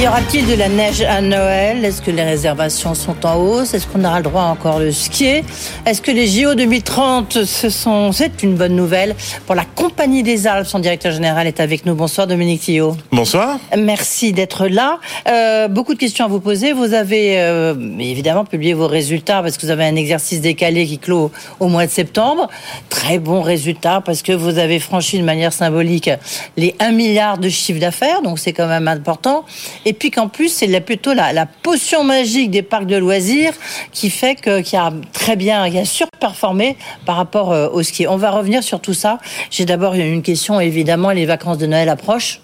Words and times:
Y 0.00 0.08
aura-t-il 0.08 0.44
de 0.48 0.54
la 0.54 0.68
neige 0.68 1.02
à 1.02 1.20
Noël? 1.20 1.84
Est-ce 1.84 2.02
que 2.02 2.10
les 2.10 2.24
réservations 2.24 2.94
sont 2.94 3.24
en 3.24 3.36
hausse? 3.36 3.74
Est-ce 3.74 3.86
qu'on 3.86 4.04
aura 4.04 4.18
le 4.18 4.24
droit 4.24 4.42
encore 4.42 4.80
de 4.80 4.90
skier? 4.90 5.44
Est-ce 5.86 6.02
que 6.02 6.10
les 6.10 6.26
JO 6.26 6.56
2030, 6.56 7.44
ce 7.44 7.70
sont... 7.70 8.10
c'est 8.10 8.42
une 8.42 8.56
bonne 8.56 8.74
nouvelle 8.74 9.14
pour 9.46 9.54
la 9.54 9.64
Compagnie 9.64 10.24
des 10.24 10.48
Alpes? 10.48 10.66
Son 10.66 10.80
directeur 10.80 11.12
général 11.12 11.46
est 11.46 11.60
avec 11.60 11.86
nous. 11.86 11.94
Bonsoir 11.94 12.26
Dominique 12.26 12.62
Thillot. 12.62 12.96
Bonsoir. 13.12 13.60
Merci 13.78 14.32
d'être 14.32 14.66
là. 14.66 14.98
Euh, 15.28 15.68
beaucoup 15.68 15.94
de 15.94 15.98
questions 16.00 16.24
à 16.24 16.28
vous 16.28 16.40
poser. 16.40 16.72
Vous 16.72 16.92
avez 16.92 17.38
euh, 17.38 17.74
évidemment 18.00 18.44
publié 18.44 18.74
vos 18.74 18.88
résultats 18.88 19.42
parce 19.42 19.56
que 19.56 19.64
vous 19.64 19.72
avez 19.72 19.84
un 19.84 19.96
exercice 19.96 20.40
décalé 20.40 20.86
qui 20.86 20.98
clôt 20.98 21.30
au 21.60 21.68
mois 21.68 21.86
de 21.86 21.92
septembre. 21.92 22.48
Très 22.90 23.20
bon 23.20 23.42
résultat 23.42 24.02
parce 24.04 24.22
que 24.22 24.32
vous 24.32 24.58
avez 24.58 24.80
franchi 24.80 25.18
de 25.18 25.24
manière 25.24 25.52
symbolique 25.52 26.10
les 26.56 26.74
1 26.80 26.90
milliard 26.90 27.38
de 27.38 27.48
chiffre 27.48 27.80
d'affaires, 27.80 28.22
donc 28.22 28.40
c'est 28.40 28.52
quand 28.52 28.66
même 28.66 28.88
important 28.88 29.44
et 29.84 29.92
puis 29.92 30.10
qu'en 30.10 30.28
plus 30.28 30.48
c'est 30.48 30.80
plutôt 30.80 31.14
la, 31.14 31.46
potion 31.62 32.04
magique 32.04 32.50
des 32.50 32.62
parcs 32.62 32.86
de 32.86 32.96
loisirs 32.96 33.52
qui 33.92 34.10
fait 34.10 34.34
que 34.34 34.60
qui 34.60 34.76
a 34.76 34.92
très 35.12 35.36
bien, 35.36 35.70
qui 35.70 35.78
a 35.78 35.84
surperformé 35.84 36.76
par 37.06 37.16
rapport 37.16 37.52
euh, 37.52 37.68
au 37.68 37.82
ski. 37.82 38.06
On 38.06 38.16
va 38.16 38.30
revenir 38.30 38.62
sur 38.62 38.80
tout 38.80 38.94
ça. 38.94 39.18
J'ai 39.50 39.64
d'abord 39.64 39.94
une 39.94 40.22
question 40.22 40.60
évidemment, 40.60 41.10
les 41.10 41.26
vacances 41.26 41.58
de 41.58 41.66
Noël 41.66 41.88
approchent. 41.88 42.40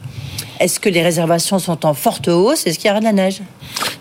Est-ce 0.61 0.79
que 0.79 0.89
les 0.89 1.03
réservations 1.03 1.59
sont 1.59 1.87
en 1.87 1.95
forte 1.95 2.29
hausse? 2.29 2.67
Est-ce 2.67 2.79
qu'il 2.79 2.89
y 2.89 2.91
aura 2.91 3.01
de 3.01 3.05
la 3.05 3.13
neige? 3.13 3.41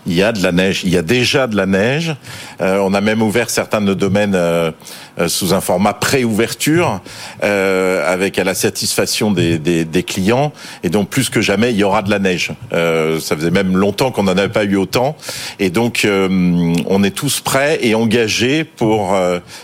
Il 0.06 0.14
y 0.14 0.22
a 0.22 0.32
de 0.32 0.42
la 0.42 0.52
neige. 0.52 0.82
Il 0.84 0.90
y 0.90 0.96
a 0.96 1.02
déjà 1.02 1.46
de 1.46 1.56
la 1.56 1.66
neige. 1.66 2.14
Euh, 2.60 2.78
on 2.78 2.94
a 2.94 3.00
même 3.00 3.22
ouvert 3.22 3.50
certains 3.50 3.80
de 3.80 3.86
nos 3.86 3.94
domaines 3.94 4.34
euh, 4.34 4.70
euh 5.18 5.28
sous 5.28 5.54
un 5.54 5.60
format 5.60 5.92
pré-ouverture, 5.92 7.00
avec 7.40 8.38
à 8.38 8.44
la 8.44 8.54
satisfaction 8.54 9.30
des, 9.30 9.58
des, 9.58 10.02
clients. 10.02 10.52
Et 10.82 10.88
donc 10.88 11.08
plus 11.08 11.28
que 11.28 11.40
jamais, 11.40 11.70
il 11.70 11.76
y 11.76 11.84
aura 11.84 12.02
de 12.02 12.10
la 12.10 12.18
neige. 12.18 12.52
Ça 12.70 13.36
faisait 13.36 13.50
même 13.50 13.76
longtemps 13.76 14.10
qu'on 14.10 14.24
n'en 14.24 14.36
avait 14.36 14.48
pas 14.48 14.64
eu 14.64 14.76
autant. 14.76 15.16
Et 15.58 15.70
donc 15.70 16.06
on 16.06 17.04
est 17.04 17.14
tous 17.14 17.40
prêts 17.40 17.78
et 17.82 17.94
engagés 17.94 18.64
pour 18.64 19.16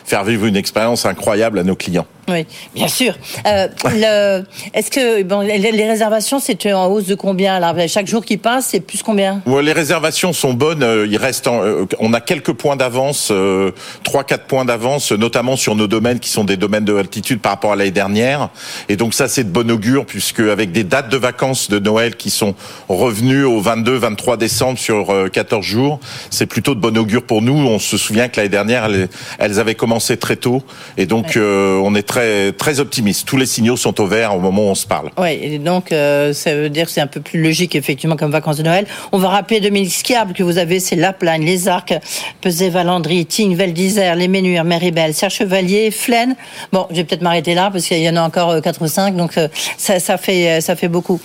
faire 0.04 0.24
vivre 0.24 0.46
une 0.46 0.56
expérience 0.56 1.06
incroyable 1.06 1.58
à 1.58 1.64
nos 1.64 1.76
clients. 1.76 2.06
Oui, 2.28 2.44
bien 2.74 2.88
sûr. 2.88 3.14
Euh, 3.46 3.68
le, 3.84 4.44
est-ce 4.74 4.90
que 4.90 5.22
bon, 5.22 5.40
les, 5.40 5.86
réservations, 5.86 6.40
c'est 6.40 6.72
en 6.72 6.86
hausse 6.86 7.06
de 7.06 7.14
combien 7.14 7.60
là? 7.60 7.72
Chaque 7.86 8.08
jour 8.08 8.24
qui 8.24 8.36
passe, 8.36 8.68
c'est 8.70 8.80
plus 8.80 9.02
combien? 9.02 9.42
Ouais, 9.46 9.62
Les 9.62 9.72
réservations 9.72 10.32
sont 10.32 10.52
bonnes. 10.52 10.82
Euh, 10.82 11.06
il 11.08 11.16
reste, 11.18 11.46
en, 11.46 11.62
euh, 11.62 11.84
on 12.00 12.12
a 12.12 12.20
quelques 12.20 12.52
points 12.52 12.74
d'avance, 12.74 13.32
trois, 14.02 14.24
quatre 14.24 14.46
points 14.46 14.64
d'avance, 14.64 15.12
notamment 15.12 15.56
sur 15.56 15.76
nos 15.76 15.86
domaines 15.86 16.18
qui 16.18 16.28
sont 16.28 16.42
des 16.42 16.56
domaines 16.56 16.84
de 16.84 16.96
altitude 16.96 17.40
par 17.40 17.52
rapport 17.52 17.72
à 17.72 17.76
l'année 17.76 17.90
dernière. 17.92 18.48
Et 18.88 18.96
donc 18.96 19.14
ça, 19.14 19.28
c'est 19.28 19.44
de 19.44 19.50
bon 19.50 19.70
augure 19.70 20.04
puisque 20.04 20.40
avec 20.40 20.72
des 20.72 20.84
dates 20.84 21.08
de 21.08 21.16
vacances 21.16 21.70
de 21.70 21.78
Noël 21.78 22.16
qui 22.16 22.30
sont 22.30 22.56
revenues 22.88 23.44
au 23.44 23.60
22, 23.60 23.94
23 23.96 24.36
décembre 24.36 24.78
sur 24.78 25.14
14 25.32 25.64
jours, 25.64 26.00
c'est 26.30 26.46
plutôt 26.46 26.74
de 26.74 26.80
bon 26.80 26.96
augure 26.98 27.22
pour 27.22 27.42
nous. 27.42 27.54
On 27.54 27.78
se 27.78 27.96
souvient 27.96 28.28
que 28.28 28.38
l'année 28.38 28.48
dernière, 28.48 28.86
elles, 28.86 29.08
elles 29.38 29.60
avaient 29.60 29.74
commencé 29.76 30.16
très 30.16 30.36
tôt, 30.36 30.62
et 30.96 31.06
donc 31.06 31.32
ouais. 31.36 31.42
on 31.42 31.94
est 31.94 32.02
très 32.02 32.15
très, 32.56 32.80
optimiste. 32.80 33.26
Tous 33.26 33.36
les 33.36 33.46
signaux 33.46 33.76
sont 33.76 34.00
au 34.00 34.06
vert 34.06 34.34
au 34.34 34.40
moment 34.40 34.66
où 34.66 34.70
on 34.70 34.74
se 34.74 34.86
parle. 34.86 35.10
Oui, 35.18 35.58
donc 35.58 35.92
euh, 35.92 36.32
ça 36.32 36.54
veut 36.54 36.68
dire 36.68 36.86
que 36.86 36.90
c'est 36.90 37.00
un 37.00 37.06
peu 37.06 37.20
plus 37.20 37.42
logique 37.42 37.74
effectivement 37.74 38.16
comme 38.16 38.30
vacances 38.30 38.58
de 38.58 38.62
Noël. 38.62 38.86
On 39.12 39.18
va 39.18 39.28
rappeler 39.28 39.60
2000 39.60 39.90
skiables 39.90 40.32
que 40.32 40.42
vous 40.42 40.58
avez, 40.58 40.80
c'est 40.80 40.96
La 40.96 41.12
Plagne, 41.12 41.44
Les 41.44 41.68
Arcs, 41.68 41.94
Pesé, 42.40 42.68
Valandry, 42.68 43.24
Tignes, 43.24 43.56
Val 43.56 43.72
d'Isère, 43.72 44.16
Les 44.16 44.28
Ménures, 44.28 44.64
Méribel, 44.64 45.14
Serre 45.14 45.30
Chevalier, 45.30 45.90
Flaine. 45.90 46.36
Bon, 46.72 46.86
je 46.90 46.96
vais 46.96 47.04
peut-être 47.04 47.22
m'arrêter 47.22 47.54
là 47.54 47.70
parce 47.72 47.86
qu'il 47.86 48.02
y 48.02 48.08
en 48.08 48.16
a 48.16 48.22
encore 48.22 48.60
4 48.60 48.82
ou 48.82 48.88
5, 48.88 49.16
donc 49.16 49.38
euh, 49.38 49.48
ça, 49.78 50.18
fait, 50.18 50.60
ça 50.60 50.76
fait 50.76 50.88
beaucoup. 50.88 51.20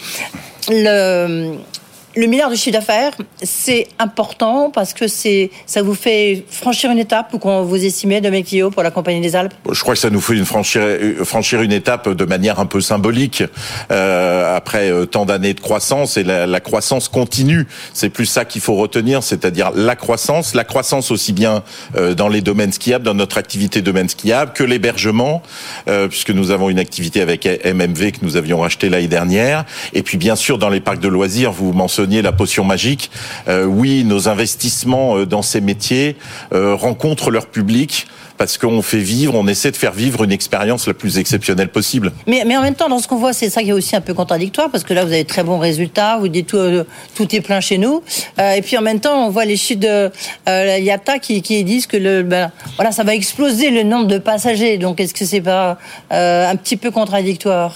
Le 2.15 2.27
milliard 2.27 2.49
de 2.49 2.55
chiffre 2.55 2.77
d'affaires, 2.77 3.13
c'est 3.41 3.87
important 3.99 4.69
parce 4.69 4.93
que 4.93 5.07
c'est, 5.07 5.49
ça 5.65 5.81
vous 5.81 5.95
fait 5.95 6.43
franchir 6.49 6.91
une 6.91 6.99
étape 6.99 7.33
ou 7.33 7.39
qu'on 7.39 7.63
vous 7.63 7.85
estimez 7.85 8.19
de 8.19 8.29
Mekio 8.29 8.69
pour 8.69 8.83
la 8.83 8.91
Compagnie 8.91 9.21
des 9.21 9.35
Alpes? 9.35 9.53
Je 9.71 9.79
crois 9.81 9.93
que 9.93 9.99
ça 9.99 10.09
nous 10.09 10.19
fait 10.19 10.35
une 10.35 10.45
franchir, 10.45 11.61
une 11.61 11.71
étape 11.71 12.09
de 12.09 12.25
manière 12.25 12.59
un 12.59 12.65
peu 12.65 12.81
symbolique 12.81 13.43
euh, 13.91 14.55
après 14.55 14.91
euh, 14.91 15.05
tant 15.05 15.25
d'années 15.25 15.53
de 15.53 15.61
croissance 15.61 16.17
et 16.17 16.23
la, 16.23 16.59
croissance 16.59 17.07
continue. 17.07 17.65
C'est 17.93 18.09
plus 18.09 18.25
ça 18.25 18.45
qu'il 18.45 18.61
faut 18.61 18.75
retenir, 18.75 19.23
c'est-à-dire 19.23 19.71
la 19.73 19.95
croissance, 19.95 20.53
la 20.53 20.63
croissance 20.63 21.11
aussi 21.11 21.33
bien 21.33 21.63
euh, 21.95 22.13
dans 22.13 22.27
les 22.27 22.41
domaines 22.41 22.71
skiables, 22.71 23.05
dans 23.05 23.13
notre 23.13 23.37
activité 23.37 23.81
domaine 23.81 24.09
skiable, 24.09 24.51
que 24.53 24.63
l'hébergement, 24.63 25.41
euh, 25.87 26.07
puisque 26.07 26.31
nous 26.31 26.51
avons 26.51 26.69
une 26.69 26.79
activité 26.79 27.21
avec 27.21 27.45
MMV 27.65 28.11
que 28.11 28.19
nous 28.21 28.35
avions 28.37 28.59
racheté 28.59 28.89
l'année 28.89 29.07
dernière, 29.07 29.65
et 29.93 30.03
puis 30.03 30.17
bien 30.17 30.35
sûr 30.35 30.57
dans 30.57 30.69
les 30.69 30.81
parcs 30.81 30.99
de 30.99 31.07
loisirs, 31.07 31.51
vous 31.51 31.73
mentionnez 31.73 32.00
la 32.21 32.31
potion 32.31 32.63
magique. 32.63 33.11
Euh, 33.47 33.65
oui, 33.65 34.03
nos 34.03 34.27
investissements 34.27 35.17
euh, 35.17 35.25
dans 35.25 35.41
ces 35.41 35.61
métiers 35.61 36.15
euh, 36.53 36.75
rencontrent 36.75 37.31
leur 37.31 37.47
public 37.47 38.07
parce 38.37 38.57
qu'on 38.57 38.81
fait 38.81 38.97
vivre, 38.97 39.35
on 39.35 39.47
essaie 39.47 39.69
de 39.69 39.75
faire 39.75 39.91
vivre 39.91 40.23
une 40.23 40.31
expérience 40.31 40.87
la 40.87 40.95
plus 40.95 41.19
exceptionnelle 41.19 41.69
possible. 41.69 42.11
Mais, 42.25 42.43
en 42.57 42.61
même 42.63 42.73
temps, 42.73 42.89
dans 42.89 42.97
ce 42.97 43.07
qu'on 43.07 43.17
voit, 43.17 43.33
c'est 43.33 43.51
ça 43.51 43.61
qui 43.61 43.69
est 43.69 43.73
aussi 43.73 43.95
un 43.95 44.01
peu 44.01 44.15
contradictoire, 44.15 44.71
parce 44.71 44.83
que 44.83 44.95
là, 44.95 45.05
vous 45.05 45.11
avez 45.11 45.25
très 45.25 45.43
bons 45.43 45.59
résultats, 45.59 46.17
vous 46.17 46.27
dites 46.27 46.47
tout, 46.47 47.35
est 47.35 47.41
plein 47.41 47.59
chez 47.59 47.77
nous, 47.77 48.01
et 48.39 48.63
puis 48.63 48.75
en 48.79 48.81
même 48.81 48.99
temps, 48.99 49.27
on 49.27 49.29
voit 49.29 49.45
les 49.45 49.57
chiffres 49.57 49.81
de 49.81 50.09
euh, 50.49 51.17
qui, 51.21 51.63
disent 51.63 51.85
que 51.85 52.23
ben, 52.23 52.51
voilà, 52.77 52.91
ça 52.91 53.03
va 53.03 53.13
exploser 53.13 53.69
le 53.69 53.83
nombre 53.83 54.07
de 54.07 54.17
passagers. 54.17 54.79
Donc, 54.79 54.99
est-ce 54.99 55.13
que 55.13 55.23
c'est 55.23 55.41
pas 55.41 55.77
un 56.09 56.55
petit 56.55 56.77
peu 56.77 56.89
contradictoire? 56.89 57.75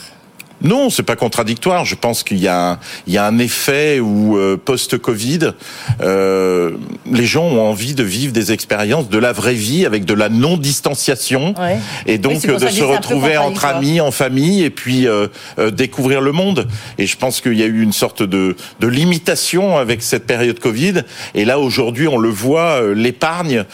Non, 0.61 0.89
c'est 0.89 1.03
pas 1.03 1.15
contradictoire. 1.15 1.85
Je 1.85 1.95
pense 1.95 2.23
qu'il 2.23 2.37
y 2.37 2.47
a 2.47 2.71
un, 2.71 2.79
il 3.07 3.13
y 3.13 3.17
a 3.17 3.25
un 3.25 3.37
effet 3.39 3.99
où 3.99 4.37
euh, 4.37 4.57
post-Covid, 4.57 5.51
euh, 6.01 6.71
les 7.11 7.25
gens 7.25 7.45
ont 7.45 7.69
envie 7.69 7.93
de 7.93 8.03
vivre 8.03 8.33
des 8.33 8.51
expériences 8.51 9.09
de 9.09 9.17
la 9.17 9.33
vraie 9.33 9.53
vie 9.53 9.85
avec 9.85 10.05
de 10.05 10.13
la 10.13 10.29
non-distanciation 10.29 11.53
ouais. 11.59 11.79
et 12.05 12.17
donc 12.17 12.39
oui, 12.43 12.59
de 12.59 12.67
se 12.67 12.83
retrouver 12.83 13.37
entre 13.37 13.65
amis, 13.65 14.01
en 14.01 14.11
famille 14.11 14.63
et 14.63 14.69
puis 14.69 15.07
euh, 15.07 15.27
euh, 15.59 15.71
découvrir 15.71 16.21
le 16.21 16.31
monde. 16.31 16.67
Et 16.97 17.05
je 17.05 17.17
pense 17.17 17.41
qu'il 17.41 17.53
y 17.53 17.63
a 17.63 17.67
eu 17.67 17.81
une 17.81 17.93
sorte 17.93 18.23
de, 18.23 18.55
de 18.79 18.87
limitation 18.87 19.77
avec 19.77 20.01
cette 20.01 20.25
période 20.25 20.59
Covid. 20.59 21.03
Et 21.33 21.45
là 21.45 21.59
aujourd'hui, 21.59 22.07
on 22.07 22.17
le 22.17 22.29
voit, 22.29 22.81
euh, 22.81 22.93
l'épargne 22.93 23.65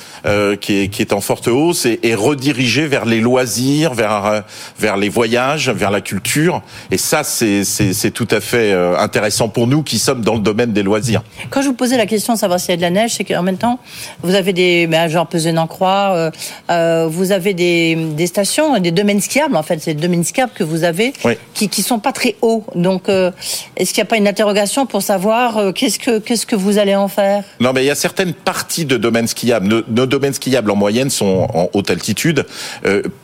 qui 0.62 0.81
est, 0.81 0.88
qui 0.88 1.02
est 1.02 1.14
en 1.14 1.22
forte 1.22 1.47
hausse 1.47 1.86
est, 1.86 2.03
est 2.03 2.16
redirigée 2.16 2.88
vers 2.88 3.06
les 3.06 3.22
loisirs, 3.22 3.94
vers 3.94 4.44
vers 4.80 4.97
les 4.97 5.09
voyages, 5.09 5.70
vers 5.70 5.91
la 5.91 6.02
culture. 6.02 6.62
Et 6.92 6.98
ça, 6.98 7.24
c'est 7.24 8.12
tout 8.14 8.28
à 8.32 8.42
fait 8.42 8.72
euh, 8.72 8.98
intéressant 8.98 9.50
pour 9.50 9.68
nous 9.68 9.84
qui 9.84 10.00
sommes 10.00 10.22
dans 10.22 10.36
le 10.36 10.42
domaine 10.42 10.74
des 10.74 10.84
loisirs. 10.84 11.24
Quand 11.50 11.62
je 11.62 11.68
vous 11.68 11.74
posais 11.74 11.98
la 11.98 12.06
question 12.06 12.34
de 12.34 12.40
savoir 12.40 12.59
s'il 12.59 12.72
y 12.72 12.74
a 12.74 12.78
de 12.78 12.82
la 12.82 12.90
neige, 12.90 13.12
c'est 13.16 13.24
qu'en 13.24 13.44
même 13.44 13.58
temps, 13.58 13.80
vous 14.24 14.36
avez 14.36 14.54
des, 14.54 14.88
ben, 14.88 15.08
genre 15.08 15.28
Pesé-en-Croix, 15.28 16.14
euh, 16.14 16.32
euh, 16.70 17.08
vous 17.09 17.32
avez 17.32 17.54
des, 17.54 17.96
des, 17.96 18.28
stations, 18.28 18.78
des 18.80 18.92
domaines 18.92 19.22
skiables, 19.22 19.56
en 19.56 19.64
fait, 19.64 19.80
c'est 19.82 19.94
des 19.94 20.02
domaines 20.02 20.24
skiables 20.24 20.52
que 20.54 20.64
vous 20.64 20.84
avez, 20.84 21.14
oui. 21.26 21.34
qui, 21.54 21.70
qui 21.70 21.82
sont 21.82 22.00
pas 22.00 22.12
très 22.12 22.36
hauts. 22.42 22.64
Donc, 22.76 23.09
euh, 23.09 23.32
est-ce 23.76 23.94
qu'il 23.94 24.02
n'y 24.02 24.08
a 24.08 24.09
pas 24.09 24.18
une 24.18 24.28
interrogation 24.28 24.86
pour 24.86 25.02
savoir 25.02 25.58
euh, 25.58 25.72
qu'est-ce 25.72 26.00
que 26.00 26.20
qu'est-ce 26.20 26.46
que 26.46 26.56
vous 26.56 26.78
allez 26.78 26.96
en 26.96 27.08
faire? 27.08 27.44
Non, 27.59 27.74
mais 27.74 27.84
il 27.84 27.88
y 27.88 27.92
a 27.92 27.96
certaines 27.96 28.34
parties 28.34 28.86
de 28.86 28.98
domaines 28.98 29.28
skiables. 29.28 29.68
Nos, 29.68 29.82
nos 29.88 30.06
domaines 30.06 30.34
skiables 30.34 30.72
en 30.72 30.76
moyenne 30.76 31.09
sont 31.09 31.48
en 31.53 31.70
haute 31.74 31.90
altitude. 31.90 32.46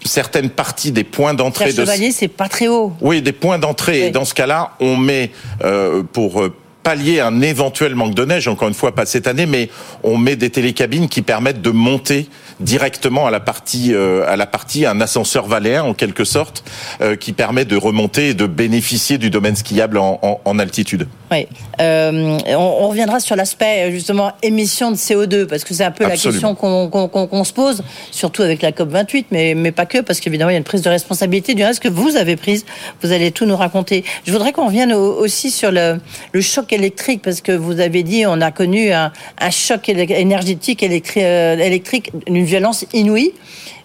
Certaines 0.06 0.50
parties 0.50 0.92
des 0.92 1.04
points 1.04 1.34
d'entrée 1.34 1.72
de 1.72 1.86
Chevalier, 1.86 2.12
c'est 2.12 2.28
pas 2.28 2.48
très 2.48 2.68
haut. 2.68 2.94
Oui, 3.02 3.22
des 3.22 3.32
points 3.40 3.60
d'entrée. 3.60 4.02
Oui. 4.02 4.08
Et 4.08 4.12
dans 4.12 4.26
ce 4.26 4.34
cas-là, 4.34 4.74
on 4.80 4.98
met 4.98 5.32
euh, 5.64 6.04
pour 6.04 6.44
pallier 6.88 7.20
un 7.20 7.42
éventuel 7.42 7.96
manque 7.96 8.14
de 8.16 8.24
neige, 8.24 8.48
encore 8.48 8.70
une 8.70 8.74
fois 8.74 8.96
pas 8.96 9.06
cette 9.06 9.28
année, 9.28 9.46
mais 9.46 9.70
on 10.04 10.18
met 10.18 10.38
des 10.38 10.50
télécabines 10.50 11.10
qui 11.10 11.22
permettent 11.22 11.62
de 11.62 11.72
monter 11.72 12.30
directement 12.60 13.28
à 13.28 13.32
la 13.32 13.40
partie 13.40 13.94
euh, 13.94 14.28
à 14.28 14.36
la 14.36 14.46
partie 14.46 14.86
un 14.86 15.00
ascenseur 15.02 15.48
valéen 15.48 15.84
en 15.84 15.94
quelque 15.94 16.24
sorte 16.24 16.64
euh, 17.02 17.16
qui 17.16 17.34
permet 17.34 17.66
de 17.66 17.76
remonter 17.76 18.30
et 18.30 18.34
de 18.34 18.48
bénéficier 18.48 19.18
du 19.18 19.30
domaine 19.30 19.56
skiable 19.56 19.98
en, 19.98 20.20
en, 20.22 20.42
en 20.44 20.60
altitude. 20.60 21.08
Oui, 21.32 21.48
euh, 21.82 22.38
on, 22.48 22.56
on, 22.56 22.88
reviendra 22.88 23.20
sur 23.20 23.36
l'aspect 23.36 23.92
justement 23.92 24.32
émission 24.42 24.92
de 24.92 24.96
CO2 24.96 25.46
parce 25.46 25.66
que 25.66 25.74
c'est 25.74 25.84
un 25.84 25.92
peu 25.92 26.06
Absolument. 26.06 26.50
la 26.52 26.56
question 26.56 26.56
qu'on 26.56 27.10
qu 27.10 27.28
qu 27.30 27.46
se 27.46 27.54
pose, 27.54 27.84
surtout 28.12 28.42
avec 28.42 28.62
la 28.62 28.72
COP 28.72 28.90
28, 28.90 29.28
mais 29.32 29.54
mais 29.54 29.72
pas 29.72 29.86
que 29.86 30.00
parce 30.00 30.20
qu'évidemment 30.20 30.50
il 30.50 30.54
y 30.54 30.56
a 30.56 30.60
une 30.60 30.64
prise 30.64 30.82
de 30.82 30.90
responsabilité 30.90 31.54
du 31.54 31.64
reste 31.64 31.82
que 31.82 31.90
vous 31.90 32.16
avez 32.16 32.38
prise. 32.38 32.66
Vous 33.02 33.12
allez 33.12 33.32
tout 33.32 33.46
nous 33.46 33.58
raconter. 33.58 34.04
Je 34.26 34.32
voudrais 34.32 34.54
qu'on 34.54 34.68
revienne 34.68 34.94
au, 34.94 35.14
aussi 35.18 35.52
sur 35.52 35.72
le, 35.72 36.00
le 36.32 36.42
choc 36.42 36.72
électrique 36.74 37.22
parce 37.22 37.42
que 37.42 37.52
vous 37.52 37.80
avez 37.80 38.04
dit 38.04 38.26
on 38.26 38.42
a 38.42 38.52
connu 38.52 38.92
un, 38.92 39.12
un 39.40 39.50
choc 39.52 39.90
énergétique 39.90 40.82
électrique, 40.82 41.24
électrique 41.24 42.12
d'une 42.26 42.47
violence 42.48 42.86
inouïe. 42.94 43.34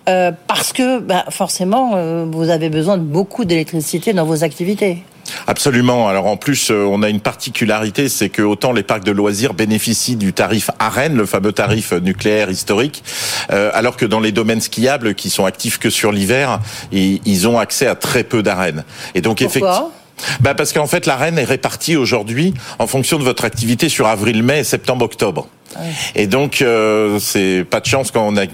Euh, 0.09 0.33
parce 0.49 0.73
que 0.73 0.99
bah, 0.99 1.25
forcément, 1.31 1.93
euh, 1.95 2.25
vous 2.29 2.51
avez 2.51 2.71
besoin 2.71 2.97
de 2.97 3.03
beaucoup 3.03 3.45
d'électricité 3.45 4.13
dans 4.13 4.25
vos 4.25 4.43
activités. 4.43 5.05
Absolument. 5.47 6.09
Alors 6.09 6.27
en 6.27 6.37
plus, 6.37 6.71
euh, 6.71 6.85
on 6.85 7.03
a 7.03 7.09
une 7.09 7.21
particularité, 7.21 8.09
c'est 8.09 8.29
que 8.29 8.43
autant 8.43 8.73
les 8.73 8.83
parcs 8.83 9.05
de 9.05 9.13
loisirs 9.13 9.55
bénéficient 9.55 10.17
du 10.17 10.33
tarif 10.33 10.71
AREN, 10.79 11.17
le 11.17 11.27
fameux 11.27 11.53
tarif 11.53 11.93
nucléaire 11.93 12.51
historique, 12.51 13.03
euh, 13.51 13.71
alors 13.75 13.97
que 13.97 14.07
dans 14.07 14.21
les 14.21 14.33
domaines 14.33 14.61
skiables 14.61 15.15
qui 15.15 15.31
sont 15.31 15.45
actifs 15.45 15.79
que 15.79 15.91
sur 15.91 16.13
l'hiver, 16.13 16.61
ils, 16.93 17.49
ont 17.49 17.59
accès 17.59 17.87
à 17.87 17.95
très 17.95 18.25
peu 18.25 18.43
d'AREN. 18.43 18.85
Et 19.15 19.21
donc 19.21 19.43
effectivement. 19.43 19.93
Bah 20.41 20.55
parce 20.55 20.73
qu'en 20.73 20.87
fait, 20.87 21.07
l'AREN 21.07 21.39
est 21.39 21.45
répartie 21.45 21.97
aujourd'hui 21.97 22.55
en 22.79 22.87
fonction 22.87 23.19
de 23.19 23.25
votre 23.25 23.45
activité 23.45 23.89
sur 23.89 24.07
avril, 24.07 24.43
mai 24.43 24.65
septembre, 24.65 25.05
octobre. 25.05 25.49
Ah 25.75 25.81
et 26.15 26.27
donc, 26.27 26.61
euh, 26.61 27.19
c'est 27.19 27.65
pas 27.69 27.81
de 27.81 27.87
chance 27.87 28.11
quand 28.11 28.27
on 28.27 28.37
a 28.37 28.45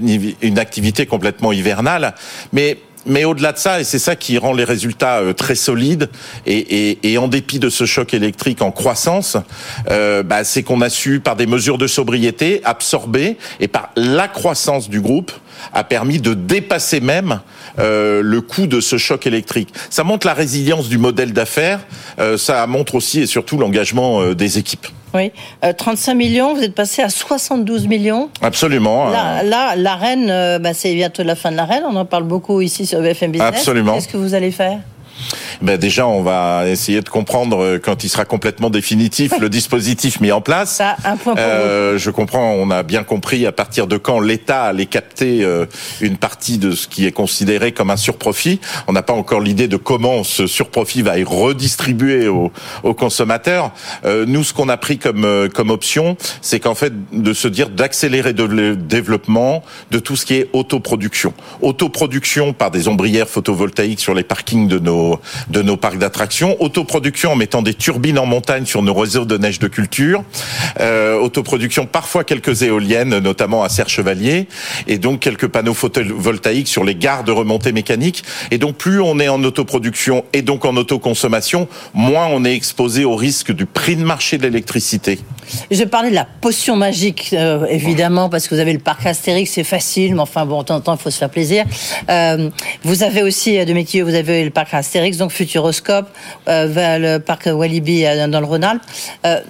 une 0.43 0.59
activité 0.59 1.07
complètement 1.07 1.53
hivernale. 1.53 2.15
Mais 2.53 2.79
mais 3.07 3.25
au-delà 3.25 3.53
de 3.53 3.59
ça, 3.59 3.81
et 3.81 3.85
c'est 3.85 3.99
ça 3.99 4.17
qui 4.17 4.39
rend 4.39 4.53
les 4.53 4.65
résultats 4.65 5.19
euh, 5.19 5.33
très 5.33 5.55
solides, 5.55 6.09
et, 6.47 7.19
en 7.19 7.29
dépit 7.29 7.59
de 7.59 7.69
ce 7.69 7.85
choc 7.85 8.15
électrique 8.15 8.63
en 8.63 8.71
croissance, 8.71 9.37
euh, 9.91 10.23
bah, 10.23 10.45
c'est 10.45 10.63
qu'on 10.63 10.81
a 10.81 10.91
su, 10.91 11.21
par 11.21 11.37
des 11.37 11.47
mesures 11.47 11.79
de 11.79 11.87
sobriété, 11.87 12.61
absorber, 12.65 13.37
et 13.61 13.69
par 13.69 13.91
la 13.97 14.29
croissance 14.29 14.89
du 14.89 15.01
groupe, 15.01 15.33
a 15.73 15.83
permis 15.83 16.21
de 16.21 16.35
dépasser 16.35 17.01
même 17.01 17.41
euh, 17.79 18.23
le 18.23 18.41
coût 18.41 18.67
de 18.67 18.81
ce 18.81 18.97
choc 18.97 19.27
électrique. 19.27 19.71
Ça 19.91 20.05
montre 20.05 20.27
la 20.27 20.35
résilience 20.35 20.89
du 20.89 20.99
modèle 20.99 21.33
d'affaires, 21.33 21.81
ça 22.37 22.67
montre 22.67 22.95
aussi 22.95 23.21
et 23.21 23.27
surtout 23.27 23.59
l'engagement 23.59 24.33
des 24.35 24.59
équipes. 24.59 24.87
Oui, 25.15 25.33
35 25.77 26.15
millions, 26.15 26.55
vous 26.55 26.63
êtes 26.63 26.75
passé 26.75 27.03
à 27.03 27.09
72 27.09 27.87
millions. 27.87 28.29
Absolument. 28.43 29.09
Là, 29.09 29.43
là 29.43 29.75
la 29.77 29.97
reine, 29.97 30.27
bah, 30.61 30.75
c'est 30.75 30.95
bientôt 30.95 31.23
la 31.23 31.35
fin 31.35 31.51
de 31.51 31.57
la 31.57 31.65
reine, 31.65 31.83
on 31.89 31.97
en 31.97 32.05
parle 32.05 32.25
beaucoup 32.25 32.61
ici 32.61 32.87
sur 32.87 33.01
BFM 33.01 33.33
Business. 33.33 33.49
Absolument. 33.49 33.95
Qu'est-ce 33.95 34.09
que 34.09 34.17
vous 34.17 34.35
allez 34.35 34.51
faire? 34.51 34.79
Ben 35.63 35.77
déjà, 35.77 36.07
on 36.07 36.23
va 36.23 36.69
essayer 36.69 37.01
de 37.01 37.09
comprendre 37.09 37.63
euh, 37.63 37.79
quand 37.79 38.05
il 38.05 38.09
sera 38.09 38.25
complètement 38.25 38.71
définitif 38.71 39.33
le 39.41 39.49
dispositif 39.49 40.21
mis 40.21 40.33
en 40.33 40.41
place. 40.41 40.77
Ça, 40.77 40.97
un 41.05 41.17
point 41.17 41.35
pour 41.35 41.45
euh, 41.45 41.99
Je 41.99 42.11
comprends, 42.11 42.53
on 42.53 42.71
a 42.71 42.83
bien 42.83 43.05
compris 43.05 43.47
à 43.47 43.53
partir 43.53 43.87
de 43.87 43.97
quand 43.97 44.21
l'État 44.21 44.65
allait 44.65 44.87
capter 44.87 45.45
euh, 45.45 45.67
une 46.01 46.17
partie 46.17 46.59
de 46.59 46.73
ce 46.73 46.87
qui 46.87 47.07
est 47.07 47.13
considéré 47.13 47.73
comme 47.73 47.91
un 47.91 47.97
surprofit. 47.97 48.61
On 48.87 48.93
n'a 48.93 49.03
pas 49.03 49.13
encore 49.13 49.41
l'idée 49.41 49.69
de 49.69 49.77
comment 49.77 50.25
ce 50.25 50.47
surprofit 50.47 51.03
va 51.03 51.19
être 51.19 51.31
redistribué 51.31 52.29
aux, 52.29 52.53
aux 52.83 52.95
consommateurs. 52.95 53.73
Euh, 54.05 54.25
nous, 54.27 54.45
ce 54.45 54.53
qu'on 54.53 54.69
a 54.69 54.77
pris 54.77 54.99
comme 54.99 55.25
euh, 55.25 55.49
comme 55.49 55.71
option, 55.71 56.17
c'est 56.41 56.61
qu'en 56.61 56.75
fait 56.75 56.93
de 57.13 57.33
se 57.33 57.49
dire 57.49 57.71
d'accélérer 57.71 58.33
le 58.33 58.77
développement 58.77 59.63
de 59.91 59.99
tout 59.99 60.17
ce 60.17 60.25
qui 60.25 60.35
est 60.35 60.49
autoproduction. 60.53 61.33
Autoproduction 61.61 62.53
par 62.53 62.71
des 62.71 62.89
ombrières 62.89 63.29
photovoltaïques 63.29 64.01
sur 64.01 64.15
les 64.15 64.23
parkings 64.23 64.69
de 64.69 64.79
nos 64.79 65.21
de 65.51 65.63
nos 65.63 65.77
parcs 65.77 65.99
d'attractions, 65.99 66.57
autoproduction 66.61 67.33
en 67.33 67.37
mettant 67.37 67.63
des 67.63 67.75
turbines 67.75 68.19
en 68.19 68.27
montagne 68.27 68.67
sur 68.67 68.83
nos 68.83 68.95
réseaux 68.95 69.25
de 69.25 69.39
neige 69.39 69.59
de 69.59 69.69
culture, 69.69 70.23
euh, 70.81 71.19
autoproduction 71.19 71.87
parfois 71.87 72.25
quelques 72.25 72.63
éoliennes, 72.63 73.19
notamment 73.19 73.63
à 73.63 73.69
Serre 73.69 73.89
Chevalier, 73.89 74.49
et 74.87 74.99
donc 74.99 75.21
quelques 75.21 75.49
panneaux 75.49 75.75
photovoltaïques 75.75 76.69
sur 76.69 76.85
les 76.85 76.95
gares 76.95 77.25
de 77.25 77.33
remontée 77.33 77.73
mécanique. 77.73 78.25
Et 78.51 78.59
donc 78.59 78.77
plus 78.77 79.01
on 79.01 79.19
est 79.19 79.29
en 79.29 79.43
autoproduction 79.45 80.25
et 80.33 80.43
donc 80.43 80.65
en 80.65 80.77
autoconsommation, 80.77 81.69
moins 81.95 82.27
on 82.27 82.45
est 82.45 82.55
exposé 82.55 83.05
au 83.05 83.17
risque 83.17 83.53
du 83.53 83.67
prix 83.67 83.97
de 83.97 84.05
marché 84.05 84.39
de 84.39 84.43
l'électricité. 84.43 85.19
Je 85.71 85.85
parlais 85.85 86.11
de 86.11 86.15
la 86.15 86.27
potion 86.27 86.77
magique, 86.77 87.31
euh, 87.33 87.65
évidemment, 87.67 88.29
parce 88.29 88.49
que 88.49 88.55
vous 88.55 88.61
avez 88.61 88.73
le 88.73 88.79
parc 88.79 89.07
Astérix, 89.07 89.51
c'est 89.53 89.65
facile, 89.65 90.15
mais 90.15 90.21
enfin 90.21 90.45
bon, 90.45 90.61
de 90.61 90.67
temps 90.67 90.77
en 90.77 90.81
temps, 90.81 90.95
il 90.95 91.03
faut 91.03 91.11
se 91.11 91.19
faire 91.19 91.31
plaisir. 91.31 91.65
Euh, 92.11 92.51
vous 92.83 93.03
avez 93.03 93.23
aussi, 93.23 93.65
de 93.65 93.73
métier, 93.73 94.03
vous 94.03 94.15
avez 94.15 94.45
le 94.45 94.51
parc 94.51 94.75
Astérix, 94.75 95.17
donc 95.17 95.33
Futuroscope, 95.39 96.09
euh, 96.49 96.99
le 96.99 97.19
parc 97.19 97.47
Walibi 97.47 98.05
euh, 98.05 98.27
dans 98.27 98.41
le 98.41 98.47
Rhône-Alpes. 98.47 98.83
Euh, 99.25 99.41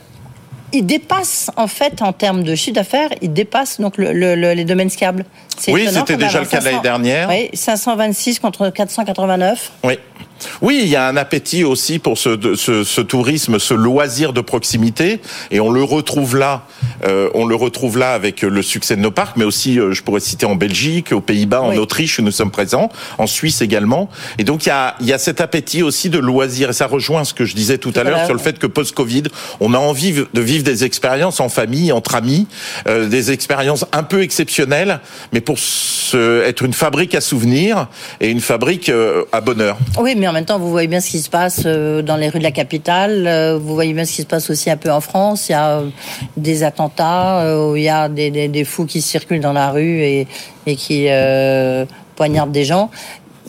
il 0.73 0.85
dépasse 0.85 1.51
en 1.57 1.67
fait 1.67 2.03
en 2.03 2.13
termes 2.13 2.43
de 2.43 2.55
chiffre 2.55 2.75
d'affaires, 2.75 3.09
il 3.23 3.33
dépasse 3.33 3.81
donc 3.81 3.97
les 3.97 4.65
domaines 4.65 4.91
skiables. 4.91 5.25
Oui, 5.69 5.89
c'était 5.91 6.19
déjà 6.19 6.41
le 6.41 6.47
cas 6.47 6.61
de 6.61 6.67
l'année 6.67 6.81
dernière. 6.83 7.31
Oui, 7.31 7.49
526 7.55 8.39
contre 8.39 8.69
489. 8.69 9.73
Oui. 9.85 9.99
Oui, 10.63 10.81
il 10.83 10.89
y 10.89 10.97
a 10.97 11.07
un 11.09 11.17
appétit 11.17 11.65
aussi 11.65 11.99
pour 11.99 12.19
ce, 12.19 12.39
ce, 12.57 12.85
ce, 12.85 13.01
tourisme, 13.01 13.59
ce 13.59 13.75
loisir 13.75 14.33
de 14.33 14.41
proximité, 14.41 15.21
et 15.51 15.61
on 15.61 15.71
le 15.71 15.83
retrouve 15.83 16.37
là. 16.37 16.63
Euh, 17.07 17.31
on 17.35 17.47
le 17.47 17.55
retrouve 17.55 17.99
là 17.99 18.13
avec 18.13 18.43
le 18.43 18.63
succès 18.63 18.97
de 18.97 19.01
nos 19.01 19.11
parcs, 19.11 19.37
mais 19.37 19.45
aussi, 19.45 19.79
euh, 19.79 19.93
je 19.93 20.03
pourrais 20.03 20.21
citer 20.21 20.47
en 20.47 20.55
Belgique, 20.55 21.13
aux 21.13 21.21
Pays-Bas, 21.21 21.63
en 21.63 21.77
Autriche 21.77 22.19
où 22.19 22.23
nous 22.23 22.31
sommes 22.31 22.51
présents, 22.51 22.91
en 23.19 23.27
Suisse 23.27 23.63
également. 23.63 24.09
Et 24.39 24.45
donc 24.45 24.67
il 24.67 24.69
y 24.69 24.73
a, 24.73 24.97
il 25.01 25.07
y 25.07 25.13
a 25.13 25.19
cet 25.19 25.41
appétit 25.41 25.83
aussi 25.83 26.11
de 26.11 26.19
loisir, 26.19 26.71
et 26.71 26.73
ça 26.73 26.87
rejoint 26.87 27.25
ce 27.25 27.35
que 27.35 27.45
je 27.45 27.55
disais 27.55 27.79
tout, 27.79 27.93
à 27.97 28.05
l'heure 28.05 28.25
sur 28.25 28.35
le 28.35 28.41
fait 28.41 28.59
que 28.59 28.67
post-Covid, 28.67 29.25
on 29.61 29.75
a 29.75 29.79
envie 29.79 30.13
de 30.13 30.41
vivre 30.41 30.65
des 30.65 30.85
expériences 30.85 31.41
en 31.41 31.49
famille, 31.49 31.93
entre 31.93 32.15
amis, 32.15 32.47
euh, 32.87 33.09
des 33.09 33.33
expériences 33.33 33.85
un 33.93 34.03
peu 34.03 34.23
exceptionnelles, 34.23 35.01
mais 35.33 35.41
pour 35.41 35.59
se, 35.59 36.43
être 36.45 36.65
une 36.65 36.73
fabrique 36.73 37.15
à 37.15 37.21
souvenirs 37.21 37.89
et 38.21 38.31
une 38.31 38.41
fabrique 38.41 38.89
euh, 38.89 39.25
à 39.33 39.41
bonheur. 39.41 39.77
Oui, 39.99 40.15
mais 40.17 40.28
en 40.29 40.33
même 40.33 40.45
temps, 40.45 40.59
vous 40.59 40.71
voyez 40.71 40.89
bien 40.89 41.01
ce 41.01 41.11
qui 41.11 41.21
se 41.21 41.31
passe 41.31 41.63
euh, 41.65 42.03
dans 42.03 42.17
les 42.17 42.29
rues 42.29 42.39
de 42.39 42.45
la 42.45 42.51
capitale. 42.51 43.27
Euh, 43.27 43.59
vous 43.59 43.75
voyez 43.75 43.95
bien 43.95 44.05
ce 44.05 44.13
qui 44.13 44.23
se 44.23 44.27
passe 44.27 44.51
aussi 44.51 44.71
un 44.71 44.77
peu 44.77 44.91
en 44.91 45.01
France. 45.01 45.49
Il 45.49 45.53
y 45.53 45.55
a 45.55 45.79
euh, 45.79 45.89
des 46.37 46.63
attentats, 46.63 47.57
où 47.59 47.77
il 47.77 47.83
y 47.83 47.89
a 47.89 48.09
des, 48.09 48.31
des, 48.31 48.65
fous 48.65 48.85
qui 48.85 49.01
circulent 49.01 49.41
dans 49.41 49.53
la 49.53 49.71
rue 49.71 50.03
et, 50.03 50.27
et 50.67 50.77
qui 50.77 51.09
poignardent 52.17 52.53
des 52.53 52.65
gens 52.65 52.91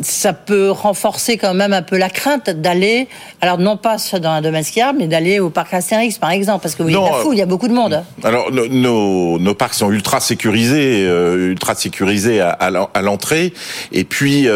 ça 0.01 0.31
peut 0.31 0.71
renforcer 0.71 1.35
quand 1.35 1.53
même 1.53 1.73
un 1.73 1.81
peu 1.81 1.97
la 1.97 2.09
crainte 2.09 2.49
d'aller, 2.49 3.09
alors 3.41 3.57
non 3.57 3.75
pas 3.75 3.97
dans 4.21 4.29
un 4.29 4.41
domaine 4.41 4.63
skiable, 4.63 4.99
mais 4.99 5.07
d'aller 5.07 5.41
au 5.41 5.49
parc 5.49 5.73
Astérix, 5.73 6.17
par 6.17 6.31
exemple, 6.31 6.61
parce 6.61 6.75
que 6.75 6.83
a 6.83 7.13
fou, 7.21 7.33
il 7.33 7.39
y 7.39 7.41
a 7.41 7.45
beaucoup 7.45 7.67
de 7.67 7.73
monde. 7.73 8.01
Alors 8.23 8.49
nos, 8.49 9.37
nos, 9.37 9.53
parcs 9.55 9.73
sont 9.73 9.91
ultra 9.91 10.21
sécurisés, 10.21 11.01
ultra 11.01 11.75
sécurisés 11.75 12.39
à, 12.39 12.51
à 12.51 13.01
l'entrée, 13.01 13.51
et 13.91 14.05
puis 14.05 14.47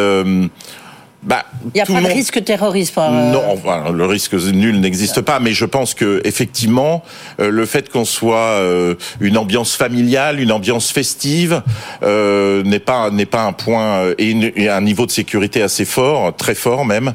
bah, 1.24 1.46
il 1.66 1.72
n'y 1.75 1.81
a 1.81 1.86
pas 1.86 2.02
de 2.02 2.14
risque 2.14 2.44
terroriste. 2.44 2.98
Euh, 2.98 3.31
non, 3.31 3.92
le 3.92 4.06
risque 4.06 4.34
nul 4.34 4.81
n'existe 4.81 5.22
pas, 5.22 5.40
mais 5.40 5.54
je 5.54 5.64
pense 5.66 5.94
que 5.94 6.22
effectivement, 6.25 7.04
euh, 7.40 7.50
le 7.50 7.66
fait 7.66 7.90
qu'on 7.90 8.04
soit 8.04 8.60
euh, 8.60 8.96
une 9.22 9.38
ambiance 9.38 9.75
familiale, 9.75 10.42
une 10.42 10.52
ambiance 10.52 10.92
festive, 10.92 11.62
n'est 12.02 12.80
pas 12.80 13.10
n'est 13.10 13.25
pas 13.25 13.44
un 13.44 13.54
point 13.54 14.14
et, 14.18 14.70
un 14.70 14.81
niveau 14.81 15.06
de 15.06 15.12
sécurité 15.12 15.62
assez 15.62 15.86
fort, 15.86 16.36
très 16.36 16.56
fort 16.56 16.86
même, 16.86 17.14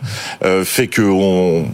fait 0.65 0.87
que 0.87 1.03
on 1.03 1.67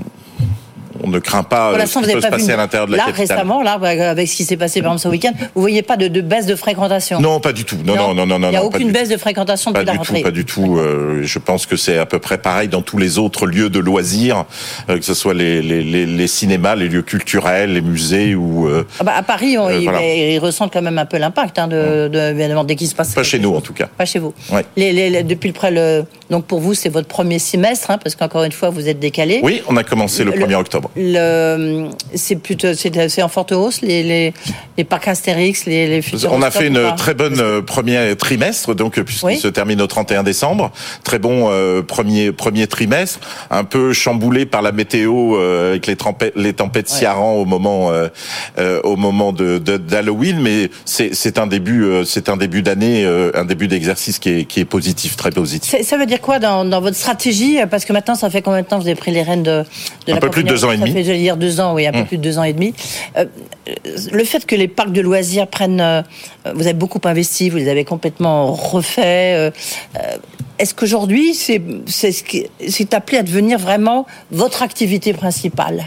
on 1.04 1.08
ne 1.08 1.18
craint 1.18 1.42
pas 1.42 1.72
euh, 1.72 1.86
ce 1.86 1.98
qui 1.98 2.12
peut 2.12 2.20
se 2.20 2.26
passer 2.28 2.52
à 2.52 2.56
l'intérieur 2.56 2.86
de 2.86 2.92
la 2.92 2.98
là, 2.98 3.04
récemment, 3.12 3.62
là, 3.62 3.72
avec 3.72 4.28
ce 4.28 4.34
qui 4.36 4.44
s'est 4.44 4.56
passé 4.56 4.80
par 4.80 4.92
exemple 4.92 5.02
ce 5.02 5.08
week-end, 5.08 5.32
vous 5.54 5.60
voyez 5.60 5.82
pas 5.82 5.96
de, 5.96 6.20
baisse 6.20 6.46
de 6.46 6.56
fréquentation? 6.56 7.20
Non, 7.20 7.40
pas 7.40 7.52
du 7.52 7.64
tout. 7.64 7.76
Non, 7.84 7.94
non, 7.94 8.14
non, 8.14 8.26
non, 8.26 8.38
non. 8.38 8.48
Il 8.48 8.52
n'y 8.52 8.56
a 8.56 8.64
aucune 8.64 8.90
baisse 8.90 9.08
de 9.08 9.16
fréquentation 9.16 9.70
depuis 9.70 9.84
la 9.84 9.92
rentrée. 9.92 10.18
Tout, 10.18 10.24
pas 10.24 10.30
du 10.30 10.44
tout. 10.44 10.78
Euh, 10.78 11.20
je 11.22 11.38
pense 11.38 11.66
que 11.66 11.76
c'est 11.76 11.98
à 11.98 12.06
peu 12.06 12.18
près 12.18 12.38
pareil 12.38 12.68
dans 12.68 12.82
tous 12.82 12.98
les 12.98 13.18
autres 13.18 13.46
lieux 13.46 13.70
de 13.70 13.78
loisirs, 13.78 14.44
euh, 14.88 14.98
que 14.98 15.04
ce 15.04 15.14
soit 15.14 15.34
les, 15.34 15.62
les, 15.62 16.06
les, 16.06 16.26
cinémas, 16.26 16.74
les 16.74 16.88
lieux 16.88 17.02
culturels, 17.02 17.72
les 17.74 17.82
musées 17.82 18.34
ou. 18.34 18.68
Ah 19.00 19.04
bah, 19.04 19.14
à 19.16 19.22
Paris, 19.22 19.58
on, 19.58 19.68
ils, 19.70 20.38
ressentent 20.38 20.72
quand 20.72 20.82
même 20.82 20.98
un 20.98 21.06
peu 21.06 21.18
l'impact 21.18 21.58
hein, 21.58 21.68
de, 21.68 22.08
de, 22.08 22.64
dès 22.64 22.76
qu'il 22.76 22.88
se 22.88 22.94
passe. 22.94 23.14
Pas 23.14 23.22
chez 23.22 23.38
nous 23.38 23.54
en 23.54 23.60
tout 23.60 23.74
cas. 23.74 23.86
Pas 23.86 24.04
chez 24.04 24.18
vous. 24.18 24.32
Depuis 24.76 25.48
le 25.48 25.54
près 25.54 25.70
le 25.70 26.04
donc 26.30 26.46
pour 26.46 26.60
vous 26.60 26.74
c'est 26.74 26.88
votre 26.88 27.08
premier 27.08 27.38
semestre 27.38 27.90
hein, 27.90 27.98
parce 27.98 28.14
qu'encore 28.16 28.44
une 28.44 28.52
fois 28.52 28.70
vous 28.70 28.88
êtes 28.88 28.98
décalé. 28.98 29.40
Oui, 29.42 29.62
on 29.68 29.76
a 29.76 29.84
commencé 29.84 30.24
le 30.24 30.32
1er 30.32 30.54
octobre. 30.54 30.90
c'est 32.14 32.36
plutôt 32.36 32.74
c'est 32.74 33.22
en 33.22 33.28
forte 33.28 33.52
hausse 33.52 33.82
les, 33.82 34.02
les, 34.02 34.34
les 34.76 34.84
parcs 34.84 35.08
Astérix, 35.08 35.66
les, 35.66 35.86
les 36.00 36.26
On 36.26 36.42
a 36.42 36.50
fait 36.50 36.68
une 36.68 36.94
très 36.96 37.14
bonne 37.14 37.40
euh, 37.40 37.62
premier 37.62 38.14
trimestre, 38.16 38.74
donc 38.74 38.98
euh, 38.98 39.04
puisqu'il 39.04 39.38
se 39.38 39.48
termine 39.48 39.80
au 39.82 39.86
31 39.86 40.22
décembre, 40.22 40.70
très 41.02 41.18
bon 41.18 41.48
euh, 41.50 41.82
premier 41.82 42.32
premier 42.32 42.66
trimestre, 42.66 43.20
un 43.50 43.64
peu 43.64 43.92
chamboulé 43.92 44.46
par 44.46 44.62
la 44.62 44.72
météo 44.72 45.36
avec 45.36 45.86
les 45.86 45.96
tempêtes 45.96 46.32
les 46.36 46.52
tempêtes 46.52 46.88
Ciaran 46.88 47.34
au 47.34 47.44
moment 47.44 47.90
au 48.84 48.96
moment 48.96 49.32
de 49.32 49.58
d'Halloween, 49.58 50.40
mais 50.40 50.70
c'est 50.84 51.38
un 51.38 51.46
début 51.46 51.86
c'est 52.04 52.28
un 52.28 52.36
début 52.36 52.62
d'année, 52.62 53.06
un 53.34 53.44
début 53.44 53.68
d'exercice 53.68 54.18
qui 54.18 54.30
est 54.30 54.44
qui 54.44 54.60
est 54.60 54.64
positif, 54.64 55.16
très 55.16 55.30
positif. 55.30 55.74
Ça 55.82 55.96
veut 55.96 56.06
dire 56.06 56.13
quoi 56.18 56.38
dans, 56.38 56.64
dans 56.64 56.80
votre 56.80 56.96
stratégie 56.96 57.58
Parce 57.70 57.84
que 57.84 57.92
maintenant, 57.92 58.14
ça 58.14 58.30
fait 58.30 58.42
combien 58.42 58.62
de 58.62 58.66
temps 58.66 58.76
que 58.76 58.82
vous 58.82 58.88
avez 58.88 58.96
pris 58.96 59.10
les 59.10 59.22
rênes 59.22 59.42
de, 59.42 59.64
de 60.06 60.12
un 60.12 60.16
peu 60.16 60.30
plus 60.30 60.44
de 60.44 60.48
deux 60.48 60.64
ans 60.64 60.72
et 60.72 60.76
demi 60.76 61.04
j'allais 61.04 61.18
dire 61.18 61.36
deux 61.36 61.60
ans, 61.60 61.74
oui, 61.74 61.86
un 61.86 61.92
peu 61.92 62.00
mmh. 62.00 62.06
plus 62.06 62.18
de 62.18 62.22
deux 62.22 62.38
ans 62.38 62.44
et 62.44 62.52
demi. 62.52 62.74
Euh, 63.16 63.24
le 64.12 64.24
fait 64.24 64.46
que 64.46 64.54
les 64.54 64.68
parcs 64.68 64.92
de 64.92 65.00
loisirs 65.00 65.46
prennent, 65.46 65.80
euh, 65.80 66.02
vous 66.54 66.62
avez 66.62 66.74
beaucoup 66.74 67.00
investi, 67.04 67.50
vous 67.50 67.56
les 67.56 67.68
avez 67.68 67.84
complètement 67.84 68.52
refaits. 68.52 69.04
Euh, 69.04 69.50
est-ce 70.58 70.74
qu'aujourd'hui, 70.74 71.34
c'est 71.34 71.60
c'est 71.86 72.94
appelé 72.94 73.18
à 73.18 73.22
devenir 73.22 73.58
vraiment 73.58 74.06
votre 74.30 74.62
activité 74.62 75.12
principale? 75.12 75.84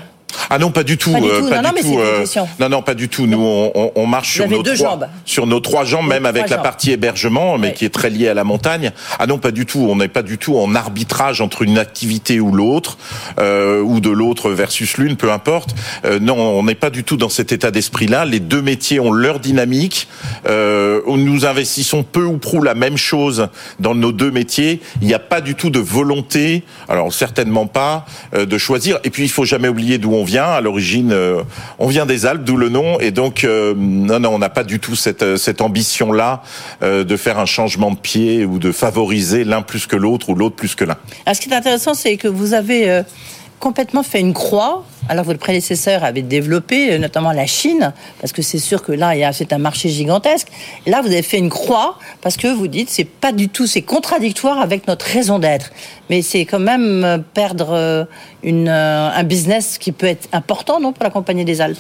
Ah 0.49 0.59
non, 0.59 0.71
pas 0.71 0.83
du 0.83 0.97
tout. 0.97 1.11
Pas 1.11 1.19
du 1.21 1.27
euh, 1.27 1.39
tout. 1.41 1.49
pas 1.49 1.61
Non, 1.61 1.71
du 1.71 1.97
euh, 1.97 2.25
non, 2.59 2.69
non, 2.69 2.81
pas 2.81 2.93
du 2.93 3.09
tout. 3.09 3.27
Nous, 3.27 3.39
on, 3.41 3.71
on- 3.75 3.91
on 3.95 4.05
marche 4.05 4.33
sur 4.33 4.47
nos 4.49 4.61
trois, 4.61 4.75
jambes. 4.75 5.07
sur 5.25 5.47
nos 5.47 5.59
trois 5.59 5.83
jambes, 5.85 6.07
même 6.07 6.25
avec 6.25 6.49
la 6.49 6.57
partie 6.57 6.91
hébergement, 6.91 7.57
mais 7.57 7.69
Oui. 7.69 7.73
qui 7.73 7.85
est 7.85 7.89
très 7.93 8.09
liée 8.09 8.27
à 8.29 8.33
la 8.33 8.43
montagne. 8.43 8.91
Ah 9.19 9.27
non, 9.27 9.37
pas 9.39 9.51
du 9.51 9.65
tout. 9.65 9.87
On 9.89 9.95
n'est 9.95 10.07
pas 10.07 10.21
du 10.23 10.37
tout 10.37 10.57
en 10.57 10.75
arbitrage 10.75 11.41
entre 11.41 11.61
une 11.63 11.77
activité 11.77 12.39
ou 12.39 12.51
l'autre, 12.51 12.97
euh, 13.39 13.81
ou 13.81 13.99
de 13.99 14.09
l'autre 14.09 14.51
versus 14.51 14.97
l'une, 14.97 15.15
peu 15.15 15.31
importe. 15.31 15.75
Euh, 16.05 16.19
non, 16.19 16.37
on 16.37 16.63
n'est 16.63 16.75
pas 16.75 16.89
du 16.89 17.03
tout 17.03 17.17
dans 17.17 17.29
cet 17.29 17.51
état 17.51 17.71
d'esprit-là. 17.71 18.25
Les 18.25 18.39
deux 18.39 18.61
métiers 18.61 18.99
ont 18.99 19.11
leur 19.11 19.39
dynamique. 19.39 20.07
Euh, 20.47 21.01
nous 21.07 21.45
investissons 21.45 22.03
peu 22.03 22.23
ou 22.23 22.37
prou 22.37 22.61
la 22.61 22.73
même 22.75 22.97
chose 22.97 23.47
dans 23.79 23.95
nos 23.95 24.11
deux 24.11 24.31
métiers. 24.31 24.81
Il 25.01 25.07
n'y 25.07 25.13
a 25.13 25.19
pas 25.19 25.41
du 25.41 25.55
tout 25.55 25.69
de 25.69 25.79
volonté, 25.79 26.63
alors 26.89 27.11
certainement 27.13 27.65
pas, 27.67 28.05
euh, 28.33 28.45
de 28.45 28.57
choisir. 28.57 28.99
Et 29.03 29.09
puis 29.09 29.23
il 29.23 29.29
faut 29.29 29.45
jamais 29.45 29.67
oublier 29.67 29.97
d'où 29.97 30.13
on 30.17 30.23
vient. 30.23 30.45
À 30.45 30.61
l'origine, 30.61 31.11
euh, 31.11 31.43
on 31.79 31.87
vient 31.87 32.05
des 32.05 32.25
Alpes, 32.25 32.43
d'où 32.43 32.57
le 32.57 32.69
nom. 32.69 32.99
Et 32.99 33.11
donc, 33.11 33.43
euh, 33.43 33.73
non, 33.77 34.19
non, 34.19 34.29
on 34.29 34.39
n'a 34.39 34.49
pas 34.49 34.63
du 34.63 34.79
tout 34.79 34.95
cette, 34.95 35.23
euh, 35.23 35.37
cette 35.37 35.61
ambition-là 35.61 36.41
de 36.81 37.17
faire 37.17 37.39
un 37.39 37.45
changement 37.45 37.91
de 37.91 37.97
pied 37.97 38.45
ou 38.45 38.59
de 38.59 38.71
favoriser 38.71 39.43
l'un 39.43 39.61
plus 39.61 39.87
que 39.87 39.95
l'autre 39.95 40.29
ou 40.29 40.35
l'autre 40.35 40.55
plus 40.55 40.75
que 40.75 40.85
l'un. 40.85 40.97
Ce 41.31 41.39
qui 41.39 41.49
est 41.49 41.53
intéressant, 41.53 41.93
c'est 41.93 42.17
que 42.17 42.27
vous 42.27 42.53
avez 42.53 43.03
complètement 43.59 44.03
fait 44.03 44.19
une 44.19 44.33
croix, 44.33 44.85
alors 45.09 45.25
votre 45.25 45.39
prédécesseur 45.39 46.03
avait 46.03 46.21
développé, 46.21 46.93
euh, 46.93 46.97
notamment 46.97 47.31
la 47.31 47.45
Chine, 47.45 47.93
parce 48.19 48.33
que 48.33 48.41
c'est 48.41 48.59
sûr 48.59 48.83
que 48.83 48.91
là, 48.91 49.13
c'est 49.33 49.53
un 49.53 49.57
marché 49.57 49.89
gigantesque. 49.89 50.47
Là, 50.85 51.01
vous 51.01 51.07
avez 51.07 51.21
fait 51.21 51.37
une 51.37 51.49
croix, 51.49 51.97
parce 52.21 52.37
que 52.37 52.47
vous 52.47 52.67
dites, 52.67 52.89
c'est 52.89 53.05
pas 53.05 53.31
du 53.31 53.49
tout, 53.49 53.67
c'est 53.67 53.81
contradictoire 53.81 54.59
avec 54.59 54.87
notre 54.87 55.05
raison 55.05 55.39
d'être. 55.39 55.71
Mais 56.09 56.21
c'est 56.21 56.45
quand 56.45 56.59
même 56.59 57.03
euh, 57.03 57.17
perdre 57.33 57.69
euh, 57.71 58.05
un 58.43 59.23
business 59.23 59.77
qui 59.77 59.91
peut 59.91 60.07
être 60.07 60.27
important, 60.31 60.79
non, 60.79 60.93
pour 60.93 61.03
la 61.03 61.09
Compagnie 61.09 61.45
des 61.45 61.61
Alpes 61.61 61.77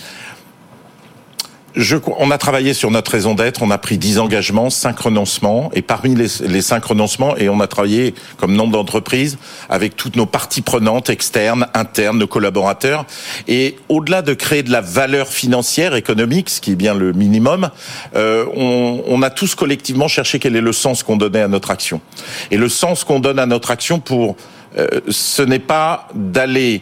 Je, 1.77 1.95
on 2.17 2.31
a 2.31 2.39
travaillé 2.39 2.73
sur 2.73 2.89
notre 2.89 3.11
raison 3.11 3.35
d'être, 3.35 3.61
on 3.61 3.69
a 3.69 3.77
pris 3.77 3.99
10 3.99 4.17
engagements, 4.17 4.71
5 4.71 4.99
renoncements, 4.99 5.69
et 5.75 5.83
parmi 5.83 6.15
les, 6.15 6.25
les 6.47 6.61
5 6.63 6.83
renoncements, 6.83 7.37
et 7.37 7.49
on 7.49 7.59
a 7.59 7.67
travaillé 7.67 8.15
comme 8.37 8.55
nombre 8.55 8.71
d'entreprises 8.71 9.37
avec 9.69 9.95
toutes 9.95 10.15
nos 10.15 10.25
parties 10.25 10.63
prenantes, 10.63 11.11
externes, 11.11 11.67
internes, 11.75 12.17
nos 12.17 12.25
collaborateurs, 12.25 13.05
et 13.47 13.77
au-delà 13.89 14.23
de 14.23 14.33
créer 14.33 14.63
de 14.63 14.71
la 14.71 14.81
valeur 14.81 15.27
financière, 15.27 15.93
économique, 15.93 16.49
ce 16.49 16.61
qui 16.61 16.71
est 16.71 16.75
bien 16.75 16.95
le 16.95 17.13
minimum, 17.13 17.69
euh, 18.15 18.47
on, 18.55 19.03
on 19.05 19.21
a 19.21 19.29
tous 19.29 19.53
collectivement 19.53 20.07
cherché 20.07 20.39
quel 20.39 20.55
est 20.55 20.61
le 20.61 20.73
sens 20.73 21.03
qu'on 21.03 21.15
donnait 21.15 21.43
à 21.43 21.47
notre 21.47 21.69
action. 21.69 22.01
Et 22.49 22.57
le 22.57 22.69
sens 22.69 23.03
qu'on 23.03 23.19
donne 23.19 23.37
à 23.37 23.45
notre 23.45 23.69
action 23.69 23.99
pour, 23.99 24.35
euh, 24.79 24.87
ce 25.09 25.43
n'est 25.43 25.59
pas 25.59 26.07
d'aller 26.15 26.81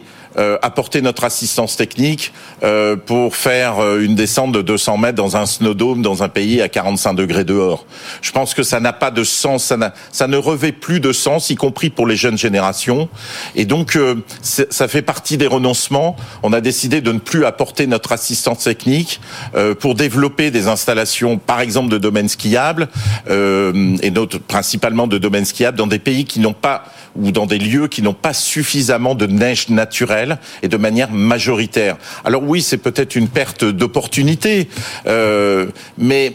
apporter 0.62 1.02
notre 1.02 1.24
assistance 1.24 1.76
technique 1.76 2.32
euh, 2.62 2.96
pour 2.96 3.36
faire 3.36 3.78
euh, 3.78 4.00
une 4.00 4.14
descente 4.14 4.52
de 4.52 4.62
200 4.62 4.98
mètres 4.98 5.16
dans 5.16 5.36
un 5.36 5.46
snowdome 5.46 6.02
dans 6.02 6.22
un 6.22 6.28
pays 6.28 6.62
à 6.62 6.68
45 6.68 7.14
degrés 7.14 7.44
dehors. 7.44 7.86
Je 8.22 8.32
pense 8.32 8.54
que 8.54 8.62
ça 8.62 8.80
n'a 8.80 8.92
pas 8.92 9.10
de 9.10 9.24
sens, 9.24 9.64
ça, 9.64 9.94
ça 10.12 10.26
ne 10.26 10.36
revêt 10.36 10.72
plus 10.72 11.00
de 11.00 11.12
sens, 11.12 11.50
y 11.50 11.54
compris 11.54 11.90
pour 11.90 12.06
les 12.06 12.16
jeunes 12.16 12.38
générations. 12.38 13.08
Et 13.54 13.64
donc, 13.64 13.96
euh, 13.96 14.16
ça 14.42 14.88
fait 14.88 15.02
partie 15.02 15.36
des 15.36 15.46
renoncements. 15.46 16.16
On 16.42 16.52
a 16.52 16.60
décidé 16.60 17.00
de 17.00 17.12
ne 17.12 17.18
plus 17.18 17.44
apporter 17.44 17.86
notre 17.86 18.12
assistance 18.12 18.64
technique 18.64 19.20
euh, 19.54 19.74
pour 19.74 19.94
développer 19.94 20.50
des 20.50 20.68
installations, 20.68 21.38
par 21.38 21.60
exemple 21.60 21.88
de 21.88 21.98
domaines 21.98 22.28
skiables, 22.28 22.88
euh, 23.28 23.96
et 24.02 24.10
notre, 24.10 24.38
principalement 24.38 25.06
de 25.06 25.18
domaines 25.18 25.44
skiables 25.44 25.76
dans 25.76 25.86
des 25.86 25.98
pays 25.98 26.24
qui 26.24 26.40
n'ont 26.40 26.52
pas 26.52 26.84
ou 27.18 27.32
dans 27.32 27.46
des 27.46 27.58
lieux 27.58 27.88
qui 27.88 28.02
n'ont 28.02 28.12
pas 28.12 28.34
suffisamment 28.34 29.14
de 29.14 29.26
neige 29.26 29.68
naturelle 29.68 30.25
et 30.62 30.68
de 30.68 30.76
manière 30.76 31.10
majoritaire. 31.10 31.96
Alors 32.24 32.42
oui, 32.42 32.62
c'est 32.62 32.78
peut-être 32.78 33.16
une 33.16 33.28
perte 33.28 33.64
d'opportunité, 33.64 34.68
euh, 35.06 35.66
mais 35.98 36.34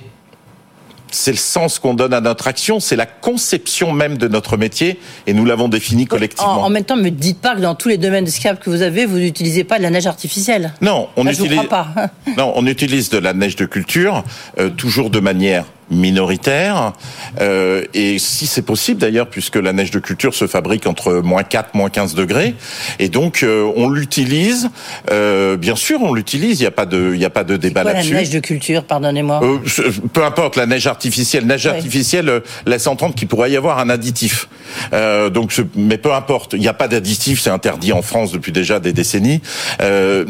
c'est 1.12 1.31
le 1.31 1.38
sens 1.38 1.77
qu'on 1.77 1.93
donne 1.93 2.13
à 2.13 2.21
notre 2.21 2.48
action, 2.48 2.79
c'est 2.79 2.95
la 2.95 3.05
conception 3.05 3.91
même 3.91 4.17
de 4.17 4.27
notre 4.27 4.57
métier, 4.57 5.00
et 5.27 5.33
nous 5.33 5.45
l'avons 5.45 5.67
défini 5.67 6.03
en, 6.03 6.07
collectivement. 6.07 6.63
en 6.63 6.69
même 6.69 6.86
temps, 6.86 6.95
me 6.95 7.10
dites 7.10 7.39
pas 7.39 7.55
que 7.55 7.62
dans 7.62 7.75
tous 7.75 7.89
les 7.89 7.98
domaines 7.98 8.25
de 8.25 8.29
skiable 8.29 8.60
que 8.60 8.69
vous 8.69 8.81
avez, 8.81 9.05
vous 9.05 9.17
n'utilisez 9.17 9.63
pas 9.63 9.77
de 9.77 9.83
la 9.83 9.89
neige 9.89 10.07
artificielle. 10.07 10.74
Non, 10.81 11.10
on 11.17 11.24
je 11.24 11.27
vous 11.38 11.45
utilise. 11.45 11.65
crois 11.65 11.69
pas. 11.69 12.12
non, 12.38 12.53
on 12.55 12.65
utilise 12.65 13.10
de 13.10 13.17
la 13.17 13.33
neige 13.33 13.55
de 13.55 13.65
culture, 13.65 14.24
euh, 14.57 14.69
toujours 14.69 15.10
de 15.10 15.19
manière 15.19 15.65
minoritaire, 15.91 16.93
euh, 17.39 17.83
et 17.93 18.17
si 18.19 18.48
c'est 18.48 18.62
possible 18.62 19.00
d'ailleurs, 19.00 19.27
puisque 19.27 19.57
la 19.57 19.74
neige 19.74 19.91
de 19.91 20.00
culture 20.00 20.33
se 20.33 20.48
fabrique 20.48 20.88
entre 20.88 21.13
moins 21.13 21.43
4, 21.43 21.75
moins 21.75 21.89
15 21.89 22.15
degrés, 22.15 22.55
et 23.00 23.10
donc 23.10 23.43
euh, 23.43 23.71
on 23.75 23.89
l'utilise, 23.89 24.69
euh, 25.12 25.57
bien 25.57 25.75
sûr 25.75 26.01
on 26.01 26.13
l'utilise, 26.13 26.60
il 26.60 26.63
n'y 26.63 26.67
a 26.67 26.71
pas 26.71 26.86
de, 26.86 27.12
il 27.13 27.19
y 27.19 27.25
a 27.25 27.29
pas 27.29 27.43
de 27.43 27.57
débat 27.57 27.81
Quoi, 27.81 27.91
la 27.91 27.98
là-dessus. 28.00 28.13
neige 28.13 28.29
de 28.29 28.39
culture, 28.39 28.83
pardonnez-moi. 28.83 29.41
Euh, 29.43 29.57
peu 30.13 30.24
importe 30.24 30.55
la 30.55 30.65
neige 30.65 30.88
artificielle. 30.88 31.45
Neige 31.45 31.67
artificielle 31.67 32.41
laisse 32.65 32.88
entendre 32.88 33.15
qu'il 33.15 33.27
pourrait 33.27 33.51
y 33.51 33.57
avoir 33.57 33.79
un 33.79 33.89
additif. 33.89 34.48
Euh, 34.93 35.29
donc, 35.29 35.53
mais 35.75 35.98
peu 35.98 36.13
importe. 36.13 36.53
Il 36.53 36.60
n'y 36.60 36.67
a 36.67 36.74
pas 36.74 36.88
d'additif, 36.88 37.41
c'est 37.41 37.50
interdit 37.50 37.93
en 37.93 38.01
France 38.01 38.31
depuis 38.31 38.51
déjà 38.51 38.79
des 38.79 38.93
décennies. 38.93 39.41
Euh, 39.81 40.25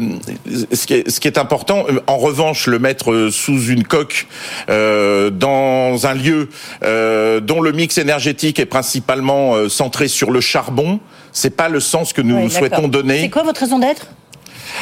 ce, 0.72 0.86
qui 0.86 0.94
est, 0.94 1.10
ce 1.10 1.20
qui 1.20 1.28
est 1.28 1.38
important, 1.38 1.84
en 2.06 2.16
revanche, 2.16 2.66
le 2.66 2.78
mettre 2.78 3.28
sous 3.30 3.66
une 3.66 3.84
coque 3.84 4.26
euh, 4.70 5.30
dans 5.52 6.06
un 6.06 6.14
lieu 6.14 6.48
euh, 6.82 7.40
dont 7.40 7.60
le 7.60 7.72
mix 7.72 7.98
énergétique 7.98 8.58
est 8.58 8.66
principalement 8.66 9.54
euh, 9.54 9.68
centré 9.68 10.08
sur 10.08 10.30
le 10.30 10.40
charbon, 10.40 11.00
c'est 11.32 11.54
pas 11.56 11.68
le 11.68 11.80
sens 11.80 12.12
que 12.12 12.22
nous 12.22 12.48
souhaitons 12.50 12.88
donner. 12.88 13.20
C'est 13.20 13.30
quoi 13.30 13.42
votre 13.42 13.60
raison 13.60 13.78
d'être? 13.78 14.06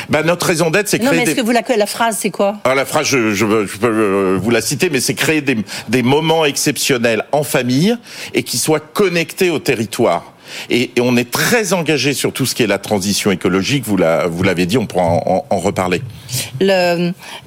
Ben, 0.08 0.22
notre 0.24 0.46
raison 0.46 0.70
d'être, 0.70 0.88
c'est 0.88 0.98
Non, 0.98 1.06
mais 1.06 1.10
créer 1.10 1.22
est-ce 1.22 1.30
des 1.32 1.40
que 1.40 1.44
vous 1.46 1.50
la, 1.52 1.62
la 1.76 1.86
phrase, 1.86 2.16
c'est 2.20 2.30
quoi? 2.30 2.58
Alors 2.64 2.76
la 2.76 2.84
phrase, 2.84 3.06
je, 3.06 3.34
je, 3.34 3.44
je 3.66 3.76
peux 3.78 3.86
euh, 3.88 4.38
vous 4.40 4.50
la 4.50 4.60
citer, 4.60 4.88
mais 4.88 5.00
c'est 5.00 5.14
créer 5.14 5.40
des, 5.40 5.56
des 5.88 6.02
moments 6.02 6.44
exceptionnels 6.44 7.24
en 7.32 7.42
famille 7.42 7.96
et 8.32 8.42
qui 8.44 8.56
soient 8.56 8.80
connectés 8.80 9.50
au 9.50 9.58
territoire. 9.58 10.32
Et, 10.68 10.90
et 10.96 11.00
on 11.00 11.16
est 11.16 11.30
très 11.30 11.72
engagé 11.72 12.12
sur 12.12 12.32
tout 12.32 12.46
ce 12.46 12.54
qui 12.54 12.62
est 12.62 12.66
la 12.68 12.78
transition 12.78 13.30
écologique. 13.32 13.84
Vous 13.86 13.96
la- 13.96 14.26
vous 14.26 14.42
l'avez 14.42 14.66
dit, 14.66 14.78
on 14.78 14.86
pourra 14.86 15.04
en, 15.04 15.22
en- 15.26 15.44
en 15.50 15.58
reparler. 15.58 16.02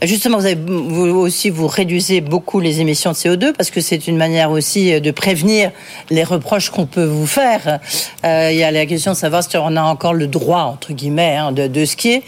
Justement, 0.01 0.39
vous, 0.39 1.05
aussi, 1.05 1.49
vous 1.49 1.67
réduisez 1.67 2.21
beaucoup 2.21 2.59
les 2.59 2.81
émissions 2.81 3.11
de 3.11 3.15
CO2 3.15 3.53
parce 3.53 3.71
que 3.71 3.81
c'est 3.81 4.07
une 4.07 4.17
manière 4.17 4.51
aussi 4.51 4.99
de 4.99 5.11
prévenir 5.11 5.71
les 6.09 6.23
reproches 6.23 6.69
qu'on 6.69 6.85
peut 6.85 7.05
vous 7.05 7.27
faire. 7.27 7.79
Euh, 8.25 8.49
il 8.51 8.57
y 8.57 8.63
a 8.63 8.71
la 8.71 8.85
question 8.85 9.11
de 9.11 9.17
savoir 9.17 9.43
si 9.43 9.57
on 9.57 9.75
a 9.75 9.81
encore 9.81 10.13
le 10.13 10.27
droit, 10.27 10.61
entre 10.61 10.93
guillemets, 10.93 11.35
hein, 11.35 11.51
de, 11.51 11.67
de 11.67 11.85
skier. 11.85 12.23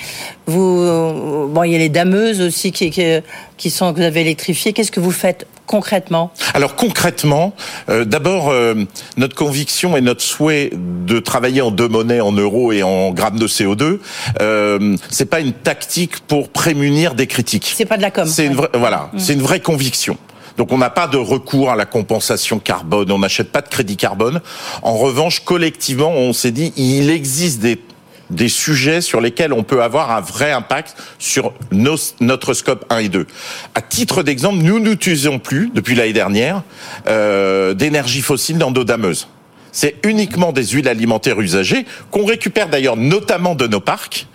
Vous, 0.48 1.50
bon, 1.50 1.64
il 1.64 1.72
y 1.72 1.76
a 1.76 1.80
les 1.80 1.90
dameuses 1.90 2.42
aussi 2.42 2.72
qui 2.72 3.70
sont 3.70 3.94
que 3.94 4.00
vous 4.00 4.06
avez 4.06 4.22
électrifiées. 4.22 4.74
Qu'est-ce 4.74 4.92
que 4.92 5.00
vous 5.00 5.12
faites 5.12 5.48
concrètement? 5.66 6.32
Alors 6.54 6.76
concrètement, 6.76 7.54
euh, 7.90 8.06
d'abord 8.06 8.50
euh, 8.50 8.76
notre 9.18 9.36
conviction 9.36 9.98
et 9.98 10.02
notre 10.02 10.22
souhait 10.22 10.72
de 10.74 11.20
travailler 11.20 11.62
en 11.62 11.72
deux 11.72 11.88
monnaies, 11.88 12.22
en 12.22 12.32
euros 12.32 12.72
et 12.72 12.84
en 12.84 13.12
grammes 13.12 13.40
de 13.40 13.48
CO2, 13.48 14.00
euh, 14.42 14.96
c'est 15.10 15.26
pas 15.26 15.40
une 15.40 15.54
tactique 15.54 16.20
pour 16.28 16.45
prémunir 16.50 17.16
des 17.16 17.28
critiques. 17.28 17.74
C'est 17.76 17.86
pas 17.86 17.98
de 17.98 18.02
la 18.02 18.12
com. 18.12 18.28
C'est 18.28 18.46
une 18.46 18.56
vraie, 18.56 18.70
voilà, 18.74 19.10
c'est 19.18 19.34
une 19.34 19.42
vraie 19.42 19.60
conviction. 19.60 20.18
Donc 20.58 20.72
on 20.72 20.78
n'a 20.78 20.90
pas 20.90 21.08
de 21.08 21.18
recours 21.18 21.70
à 21.72 21.76
la 21.76 21.86
compensation 21.86 22.60
carbone, 22.60 23.12
on 23.12 23.20
n'achète 23.20 23.52
pas 23.52 23.62
de 23.62 23.68
crédit 23.68 23.98
carbone. 23.98 24.42
En 24.84 24.96
revanche, 24.96 25.42
collectivement, 25.42 26.12
on 26.12 26.32
s'est 26.34 26.52
dit 26.52 26.72
il 26.78 27.10
existe 27.10 27.60
des 27.60 27.80
des 28.32 28.50
sujets 28.50 29.02
sur 29.02 29.22
lesquels 29.22 29.54
on 29.54 29.62
peut 29.62 29.84
avoir 29.84 30.10
un 30.10 30.20
vrai 30.20 30.52
impact 30.52 30.96
sur 31.20 31.54
nos- 31.72 31.96
notre 32.22 32.56
scope 32.56 32.84
1 32.90 32.98
et 32.98 33.08
2. 33.10 33.28
À 33.76 33.84
titre 33.84 34.24
d'exemple, 34.24 34.64
nous 34.64 34.80
n'utilisons 34.80 35.38
plus, 35.38 35.70
depuis 35.76 35.94
l'année 35.94 36.12
dernière, 36.12 36.64
euh, 37.08 37.76
d'énergie 37.76 38.22
fossile 38.24 38.58
dans 38.58 38.72
nos 38.72 38.84
dameuses. 38.84 39.28
C'est 39.78 39.96
uniquement 40.06 40.54
des 40.54 40.66
huiles 40.68 40.88
alimentaires 40.88 41.38
usagées 41.42 41.86
qu'on 42.10 42.24
récupère 42.24 42.70
d'ailleurs 42.70 42.96
notamment 42.96 43.56
de 43.56 43.68
nos 43.68 43.82
parcs 43.82 44.26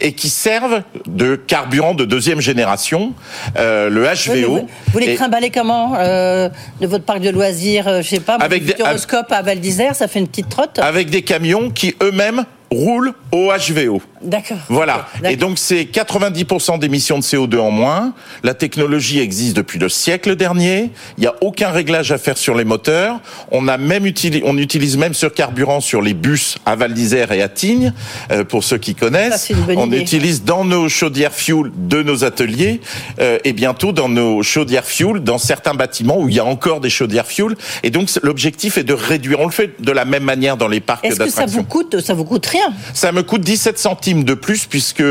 et 0.00 0.14
qui 0.14 0.30
servent 0.30 0.82
de 1.06 1.36
carburant 1.36 1.92
de 1.92 2.06
deuxième 2.06 2.40
génération, 2.40 3.12
euh, 3.58 3.90
le 3.90 4.04
Oui, 4.08 4.42
HVO. 4.42 4.48
vous, 4.60 4.68
vous 4.94 4.98
les 4.98 5.14
trimballez 5.14 5.50
comment 5.50 5.96
euh, 5.98 6.48
De 6.80 6.86
votre 6.86 7.04
parc 7.04 7.20
de 7.20 7.28
loisirs, 7.28 7.86
euh, 7.88 8.00
je 8.00 8.08
sais 8.08 8.20
pas, 8.20 8.36
Avec 8.36 8.64
des- 8.64 8.72
Futuroscope 8.72 9.30
à 9.32 9.42
Val 9.42 9.60
d'Isère, 9.60 9.94
ça 9.94 10.08
fait 10.08 10.18
une 10.18 10.28
petite 10.28 10.48
trotte 10.48 10.78
avec 10.78 11.10
des 11.10 11.20
camions 11.20 11.68
qui 11.70 11.94
eux-mêmes 12.02 12.46
roulent 12.70 13.12
au 13.32 13.50
HVO. 13.52 14.00
D'accord. 14.22 14.58
Voilà. 14.68 15.06
Et 15.24 15.36
donc 15.36 15.58
c'est 15.58 15.82
90% 15.84 16.78
d'émissions 16.78 17.18
de 17.18 17.22
CO2 17.22 17.58
en 17.58 17.70
moins. 17.70 18.12
La 18.42 18.54
technologie 18.54 19.20
existe 19.20 19.56
depuis 19.56 19.78
le 19.78 19.88
siècle 19.88 20.36
dernier. 20.36 20.90
Il 21.18 21.20
n'y 21.22 21.26
a 21.26 21.34
aucun 21.40 21.70
réglage 21.70 22.12
à 22.12 22.18
faire 22.18 22.38
sur 22.38 22.54
les 22.54 22.64
moteurs. 22.64 23.20
On 23.50 23.68
a 23.68 23.76
même 23.76 24.06
utilisé, 24.06 24.42
on 24.46 24.56
utilise 24.56 24.96
même 24.96 25.14
ce 25.14 25.26
carburant 25.26 25.80
sur 25.80 26.00
les 26.02 26.14
bus 26.14 26.56
à 26.64 26.76
Val 26.76 26.94
d'Isère 26.94 27.32
et 27.32 27.42
à 27.42 27.48
Tignes, 27.48 27.92
euh, 28.30 28.44
pour 28.44 28.64
ceux 28.64 28.78
qui 28.78 28.92
Ça, 28.92 28.98
connaissent. 29.00 29.42
c'est 29.48 29.52
une 29.54 29.60
bonne 29.64 29.78
on 29.78 29.86
idée. 29.88 29.98
utilise 30.00 30.44
dans 30.44 30.64
nos 30.64 30.88
chaudières 30.88 31.32
fuel 31.32 31.70
de 31.76 32.02
nos 32.02 32.24
ateliers 32.24 32.80
euh, 33.20 33.38
et 33.44 33.52
bientôt 33.52 33.92
dans 33.92 34.08
nos 34.08 34.42
chaudières 34.42 34.84
fuel 34.86 35.20
dans 35.20 35.38
certains 35.38 35.74
bâtiments 35.74 36.18
où 36.20 36.28
il 36.28 36.34
y 36.34 36.40
a 36.40 36.44
encore 36.44 36.80
des 36.80 36.90
chaudières 36.90 37.26
fuel. 37.26 37.54
Et 37.82 37.90
donc 37.90 38.08
l'objectif 38.22 38.78
est 38.78 38.84
de 38.84 38.94
réduire. 38.94 39.40
On 39.40 39.46
le 39.46 39.52
fait 39.52 39.82
de 39.82 39.92
la 39.92 40.04
même 40.04 40.24
manière 40.24 40.56
dans 40.56 40.68
les 40.68 40.80
parcs 40.80 41.04
Est-ce 41.04 41.16
que 41.18 41.24
ça 41.28 41.42
d'attractions. 41.42 41.60
vous 41.60 41.66
coûte 41.66 42.00
Ça 42.00 42.14
vous 42.14 42.24
coûte 42.24 42.46
rien? 42.46 42.72
Ça 42.94 43.12
me 43.12 43.22
coûte 43.22 43.42
17 43.42 43.78
centimes 43.78 44.05
de 44.14 44.34
plus 44.34 44.66
puisque 44.66 45.02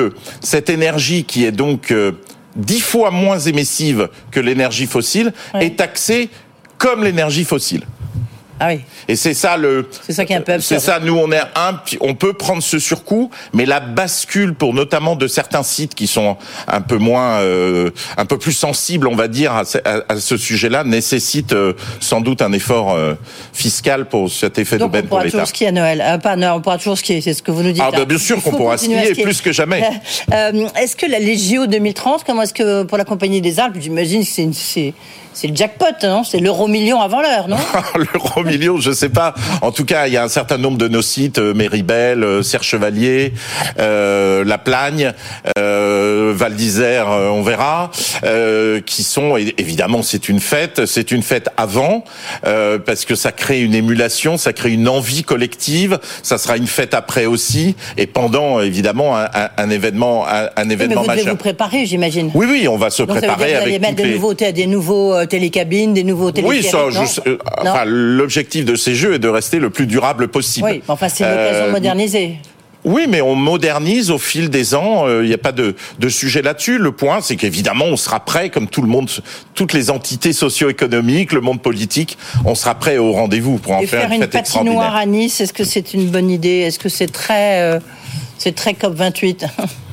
cette 0.42 0.70
énergie 0.70 1.24
qui 1.24 1.46
est 1.46 1.52
donc 1.52 1.92
euh, 1.92 2.14
dix 2.56 2.80
fois 2.80 3.12
moins 3.12 3.40
émissive 3.40 4.10
que 4.32 4.40
l'énergie 4.40 4.88
fossile 4.88 5.34
est 5.60 5.78
taxée 5.78 6.30
comme 6.78 7.04
l'énergie 7.04 7.46
fossile. 7.46 7.84
Ah 8.60 8.68
oui. 8.70 8.80
Et 9.08 9.16
c'est 9.18 9.34
ça 9.34 9.58
le. 9.58 9.90
C'est 10.06 10.14
ça 10.14 10.24
qui 10.26 10.32
est 10.34 10.38
un 10.38 10.42
peu 10.42 10.54
absurde. 10.54 10.80
C'est 10.80 10.86
ça. 10.86 11.00
Nous, 11.00 11.16
on 11.18 11.30
est 11.32 11.42
un. 11.56 11.80
On 12.00 12.14
peut 12.16 12.34
prendre 12.34 12.64
ce 12.64 12.80
surcoût, 12.80 13.30
mais 13.54 13.66
la 13.66 13.82
bascule 13.82 14.54
pour 14.54 14.74
notamment 14.74 15.16
de 15.18 15.28
certains 15.28 15.64
sites 15.64 15.94
qui 15.94 16.08
sont 16.08 16.38
un 16.68 16.80
peu 16.82 16.98
moins, 16.98 17.42
euh, 17.42 17.90
un 18.18 18.26
peu 18.26 18.38
plus 18.38 18.54
sensibles, 18.54 19.08
on 19.08 19.16
va 19.16 19.28
dire, 19.28 19.54
à 19.54 19.66
ce, 19.66 19.78
à- 19.84 20.06
à 20.08 20.18
ce 20.18 20.38
sujet-là, 20.38 20.84
nécessite 20.86 21.52
euh, 21.54 21.74
sans 22.00 22.22
doute 22.22 22.42
un 22.42 22.54
effort 22.54 22.94
euh, 22.94 23.16
fiscal 23.54 24.06
pour 24.08 24.32
cet 24.32 24.58
effet 24.58 24.78
Donc 24.78 24.86
on 24.86 24.88
d'aubaine 24.88 25.02
pour 25.04 25.10
pourra 25.10 25.24
l'État. 25.26 25.38
toujours 25.40 25.48
skier 25.50 25.68
à 25.68 25.72
Noël. 25.74 26.20
Pas 26.24 26.32
à 26.32 26.36
Noël, 26.38 26.54
on 26.56 26.62
pourra 26.62 26.78
toujours 26.78 26.98
skier, 26.98 27.20
c'est 27.22 27.34
ce 27.34 27.44
que 27.44 27.52
vous 27.52 27.62
nous 27.64 27.74
dites. 27.74 27.84
Ah, 27.86 27.92
bah, 27.92 28.06
bien 28.06 28.18
sûr 28.18 28.42
qu'on 28.42 28.52
pourra 28.52 28.78
skier, 28.78 29.14
plus 29.22 29.42
que 29.42 29.52
jamais. 29.52 29.84
Est-ce 30.32 30.96
que 30.96 31.06
la, 31.10 31.20
les 31.20 31.38
JO 31.38 31.68
2030, 31.68 32.24
comment 32.24 32.42
est-ce 32.44 32.54
que 32.54 32.84
pour 32.84 32.98
la 32.98 33.04
Compagnie 33.06 33.42
des 33.42 33.60
Alpes, 33.60 33.76
j'imagine 33.80 34.22
que 34.24 34.28
c'est 34.30 34.44
une- 34.44 34.94
c'est 35.36 35.48
le 35.48 35.56
jackpot, 35.56 35.86
non 36.04 36.24
C'est 36.24 36.40
l'euro 36.40 36.68
million 36.68 37.02
avant 37.02 37.22
l'heure, 37.22 37.48
non 37.48 37.58
L'euro 37.96 38.44
million, 38.44 38.80
je 38.80 38.92
sais 38.92 39.10
pas. 39.10 39.36
En 39.62 39.72
tout 39.72 39.86
cas, 39.86 40.08
il 40.08 40.14
y 40.14 40.18
a 40.18 40.24
un 40.24 40.28
certain 40.30 40.58
nombre 40.58 40.78
de 40.78 40.88
nos 40.88 41.02
sites, 41.04 41.38
euh, 41.38 41.54
Méribel, 41.54 42.24
euh, 42.24 42.42
Serre 42.42 42.64
Chevalier, 42.64 43.34
euh, 43.80 44.44
La 44.46 44.58
Plagne, 44.58 45.14
euh, 45.58 46.34
Val 46.36 46.56
d'Isère, 46.56 47.10
euh, 47.12 47.28
on 47.30 47.42
verra, 47.44 47.92
euh, 48.24 48.82
qui 48.82 49.04
sont 49.04 49.36
évidemment 49.38 50.02
c'est 50.02 50.30
une 50.30 50.40
fête, 50.40 50.86
c'est 50.86 51.12
une 51.12 51.22
fête 51.22 51.50
avant 51.58 52.04
euh, 52.48 52.80
parce 52.80 53.06
que 53.06 53.16
ça 53.16 53.32
crée 53.32 53.62
une 53.62 53.76
émulation, 53.76 54.38
ça 54.38 54.54
crée 54.54 54.72
une 54.72 54.88
envie 54.88 55.24
collective. 55.24 56.00
Ça 56.24 56.38
sera 56.38 56.58
une 56.58 56.68
fête 56.68 56.94
après 56.94 57.26
aussi 57.26 57.76
et 57.98 58.08
pendant 58.08 58.60
évidemment 58.62 59.18
un, 59.18 59.26
un- 59.34 59.50
un 59.58 59.70
événement, 59.70 60.26
un, 60.28 60.50
un 60.56 60.66
Mais 60.66 60.74
événement 60.74 61.02
vous 61.02 61.08
devez 61.08 61.18
majeur. 61.18 61.34
vous 61.34 61.38
préparer, 61.40 61.86
j'imagine. 61.86 62.32
Oui, 62.34 62.46
oui, 62.50 62.68
on 62.68 62.78
va 62.78 62.90
se 62.90 63.04
Donc 63.04 63.20
ça 63.20 63.22
veut 63.22 63.22
dire 63.22 63.30
que 63.36 63.36
préparer 63.38 63.56
allez 63.56 63.76
avec 63.76 63.82
mettre 63.82 63.96
des 63.96 64.04
les... 64.06 64.36
té- 64.36 64.52
des 64.54 64.68
nouveaux 64.68 65.25
euh, 65.26 65.28
télécabines, 65.28 65.94
des 65.94 66.04
nouveaux 66.04 66.32
Oui, 66.44 66.64
ça, 66.64 66.78
non 66.78 66.90
je- 66.92 67.30
euh, 67.30 67.38
enfin, 67.60 67.84
l'objectif 67.86 68.66
de 68.66 68.76
ces 68.76 68.96
jeux 68.96 69.14
est 69.16 69.20
de 69.20 69.28
rester 69.30 69.60
le 69.60 69.70
plus 69.70 69.88
durable 69.88 70.28
possible. 70.30 70.68
Oui, 70.68 70.74
mais 70.78 70.82
enfin 70.88 71.10
c'est 71.10 71.24
une 71.24 71.32
occasion 71.32 71.64
Euh, 71.64 71.68
de 71.68 71.72
moderniser. 71.72 72.36
Oui, 72.88 73.08
mais 73.10 73.20
on 73.20 73.34
modernise 73.34 74.12
au 74.12 74.20
fil 74.20 74.52
des 74.52 74.76
ans. 74.76 75.06
Il 75.10 75.26
n'y 75.28 75.34
a 75.34 75.40
pas 75.40 75.52
de, 75.52 75.74
de 75.98 76.08
sujet 76.08 76.44
là-dessus. 76.44 76.78
Le 76.78 76.92
point, 76.92 77.20
c'est 77.20 77.36
qu'évidemment, 77.36 77.86
on 77.86 77.98
sera 77.98 78.20
prêt, 78.24 78.52
comme 78.52 78.68
tout 78.68 78.84
le 78.84 78.88
monde, 78.88 79.10
toutes 79.56 79.74
les 79.74 79.90
entités 79.90 80.34
socio-économiques, 80.34 81.32
le 81.32 81.42
monde 81.42 81.64
politique, 81.64 82.16
on 82.46 82.54
sera 82.54 82.76
prêt 82.76 82.98
au 83.00 83.12
rendez-vous 83.12 83.58
pour 83.58 83.72
en 83.74 83.80
Et 83.82 83.88
faire, 83.88 84.02
faire 84.02 84.12
une 84.12 84.28
patinoire 84.28 84.96
à 84.96 85.08
Nice, 85.08 85.42
est-ce 85.42 85.52
que 85.54 85.64
c'est 85.64 85.96
une 85.96 86.06
bonne 86.12 86.30
idée? 86.30 86.60
Est-ce 86.60 86.78
que 86.78 86.90
c'est 86.90 87.12
très, 87.12 87.60
euh, 87.62 87.80
c'est 88.38 88.54
très 88.54 88.76
COP 88.76 88.94
28 88.94 89.46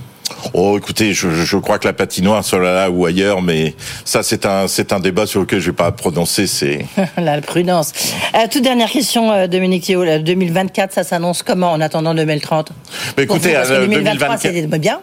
Oh, 0.55 0.77
écoutez, 0.79 1.13
je, 1.15 1.31
je 1.31 1.57
crois 1.57 1.79
que 1.79 1.87
la 1.87 1.93
patinoire 1.93 2.45
soit 2.45 2.59
là 2.59 2.91
ou 2.91 3.07
ailleurs, 3.07 3.43
mais 3.43 3.75
ça, 4.05 4.23
c'est 4.23 4.47
un, 4.47 4.69
c'est 4.69 4.93
un 4.93 5.01
débat 5.01 5.27
sur 5.27 5.41
lequel 5.41 5.61
je 5.61 5.67
vais 5.67 5.77
pas 5.77 5.91
prononcer. 5.93 6.47
C'est 6.47 6.87
La 7.17 7.41
prudence. 7.41 7.93
Euh, 8.35 8.47
toute 8.51 8.63
dernière 8.63 8.91
question, 8.91 9.33
euh, 9.33 9.47
Dominique 9.47 9.85
Thio. 9.85 10.05
Là, 10.05 10.19
2024, 10.19 10.93
ça 10.93 11.05
s'annonce 11.05 11.43
comment 11.43 11.73
en 11.73 11.81
attendant 11.81 12.15
2030 12.15 12.73
Mais 13.17 13.27
Pour 13.27 13.37
vous, 13.37 13.43
écoutez, 13.43 13.55
parce 13.55 13.69
que 13.69 13.75
euh, 13.75 13.87
2023, 13.87 14.29
2024 14.37 14.41
c'était 14.41 14.79
bien. 14.79 15.01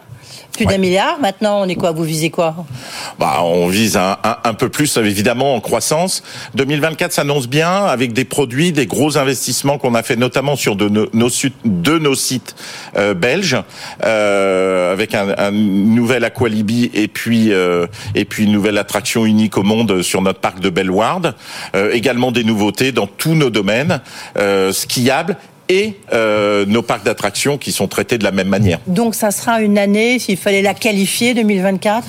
Plus 0.56 0.66
d'un 0.66 0.78
milliard. 0.78 1.18
Maintenant, 1.20 1.60
on 1.62 1.68
est 1.68 1.74
quoi 1.74 1.92
Vous 1.92 2.02
visez 2.04 2.30
quoi 2.30 2.54
Bah, 3.18 3.38
on 3.42 3.68
vise 3.68 3.96
un, 3.96 4.18
un, 4.24 4.36
un 4.44 4.54
peu 4.54 4.68
plus, 4.68 4.96
évidemment, 4.98 5.54
en 5.54 5.60
croissance. 5.60 6.22
2024 6.54 7.12
s'annonce 7.12 7.48
bien 7.48 7.84
avec 7.86 8.12
des 8.12 8.24
produits, 8.24 8.72
des 8.72 8.86
gros 8.86 9.16
investissements 9.16 9.78
qu'on 9.78 9.94
a 9.94 10.02
fait 10.02 10.16
notamment 10.16 10.56
sur 10.56 10.76
de 10.76 10.88
nos, 10.88 11.06
nos 11.12 11.28
su- 11.30 11.52
de 11.64 11.98
nos 11.98 12.14
sites 12.14 12.56
euh, 12.96 13.14
belges, 13.14 13.56
euh, 14.04 14.92
avec 14.92 15.14
un, 15.14 15.34
un 15.38 15.50
nouvel 15.50 16.24
Aqualibi 16.24 16.90
et 16.94 17.08
puis 17.08 17.52
euh, 17.52 17.86
et 18.14 18.24
puis 18.24 18.44
une 18.44 18.52
nouvelle 18.52 18.78
attraction 18.78 19.24
unique 19.24 19.56
au 19.56 19.62
monde 19.62 20.02
sur 20.02 20.20
notre 20.22 20.40
parc 20.40 20.60
de 20.60 20.68
Bellward. 20.70 21.34
Également 21.92 22.32
des 22.32 22.44
nouveautés 22.44 22.92
dans 22.92 23.06
tous 23.06 23.34
nos 23.34 23.50
domaines 23.50 24.00
skiables 24.72 25.36
et 25.70 25.94
euh, 26.12 26.66
nos 26.66 26.82
parcs 26.82 27.04
d'attractions 27.04 27.56
qui 27.56 27.70
sont 27.70 27.86
traités 27.86 28.18
de 28.18 28.24
la 28.24 28.32
même 28.32 28.48
manière. 28.48 28.80
Donc, 28.88 29.14
ça 29.14 29.30
sera 29.30 29.62
une 29.62 29.78
année, 29.78 30.18
s'il 30.18 30.36
fallait 30.36 30.62
la 30.62 30.74
qualifier, 30.74 31.32
2024 31.32 32.06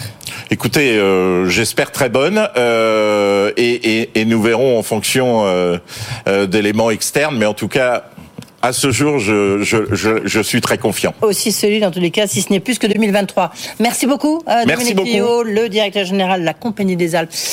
Écoutez, 0.50 0.98
euh, 0.98 1.48
j'espère 1.48 1.92
très 1.92 2.10
bonne 2.10 2.50
euh, 2.58 3.52
et, 3.58 4.00
et, 4.02 4.10
et 4.16 4.26
nous 4.26 4.42
verrons 4.42 4.80
en 4.80 4.84
fonction 4.84 5.46
d'éléments 6.48 6.90
externes, 6.90 7.38
mais 7.38 7.46
en 7.46 7.54
tout 7.54 7.68
cas, 7.68 8.06
à 8.62 8.74
ce 8.74 8.92
jour, 8.92 9.20
je, 9.20 9.62
je, 9.62 9.78
je, 9.92 10.22
je 10.24 10.40
suis 10.42 10.62
très 10.62 10.78
confiant. 10.78 11.14
Aussi 11.22 11.52
solide, 11.52 11.84
en 11.84 11.92
tous 11.92 12.00
les 12.00 12.12
cas, 12.12 12.28
si 12.28 12.42
ce 12.42 12.52
n'est 12.52 12.60
plus 12.60 12.78
que 12.78 12.88
2023. 12.88 13.52
Merci 13.80 14.06
beaucoup, 14.06 14.44
euh, 14.48 14.64
Merci 14.68 14.94
Dominique 14.94 14.96
beaucoup. 14.96 15.10
Thio, 15.10 15.44
le 15.44 15.70
directeur 15.70 16.06
général 16.06 16.42
de 16.42 16.46
la 16.46 16.54
Compagnie 16.54 16.96
des 16.96 17.16
Alpes. 17.16 17.32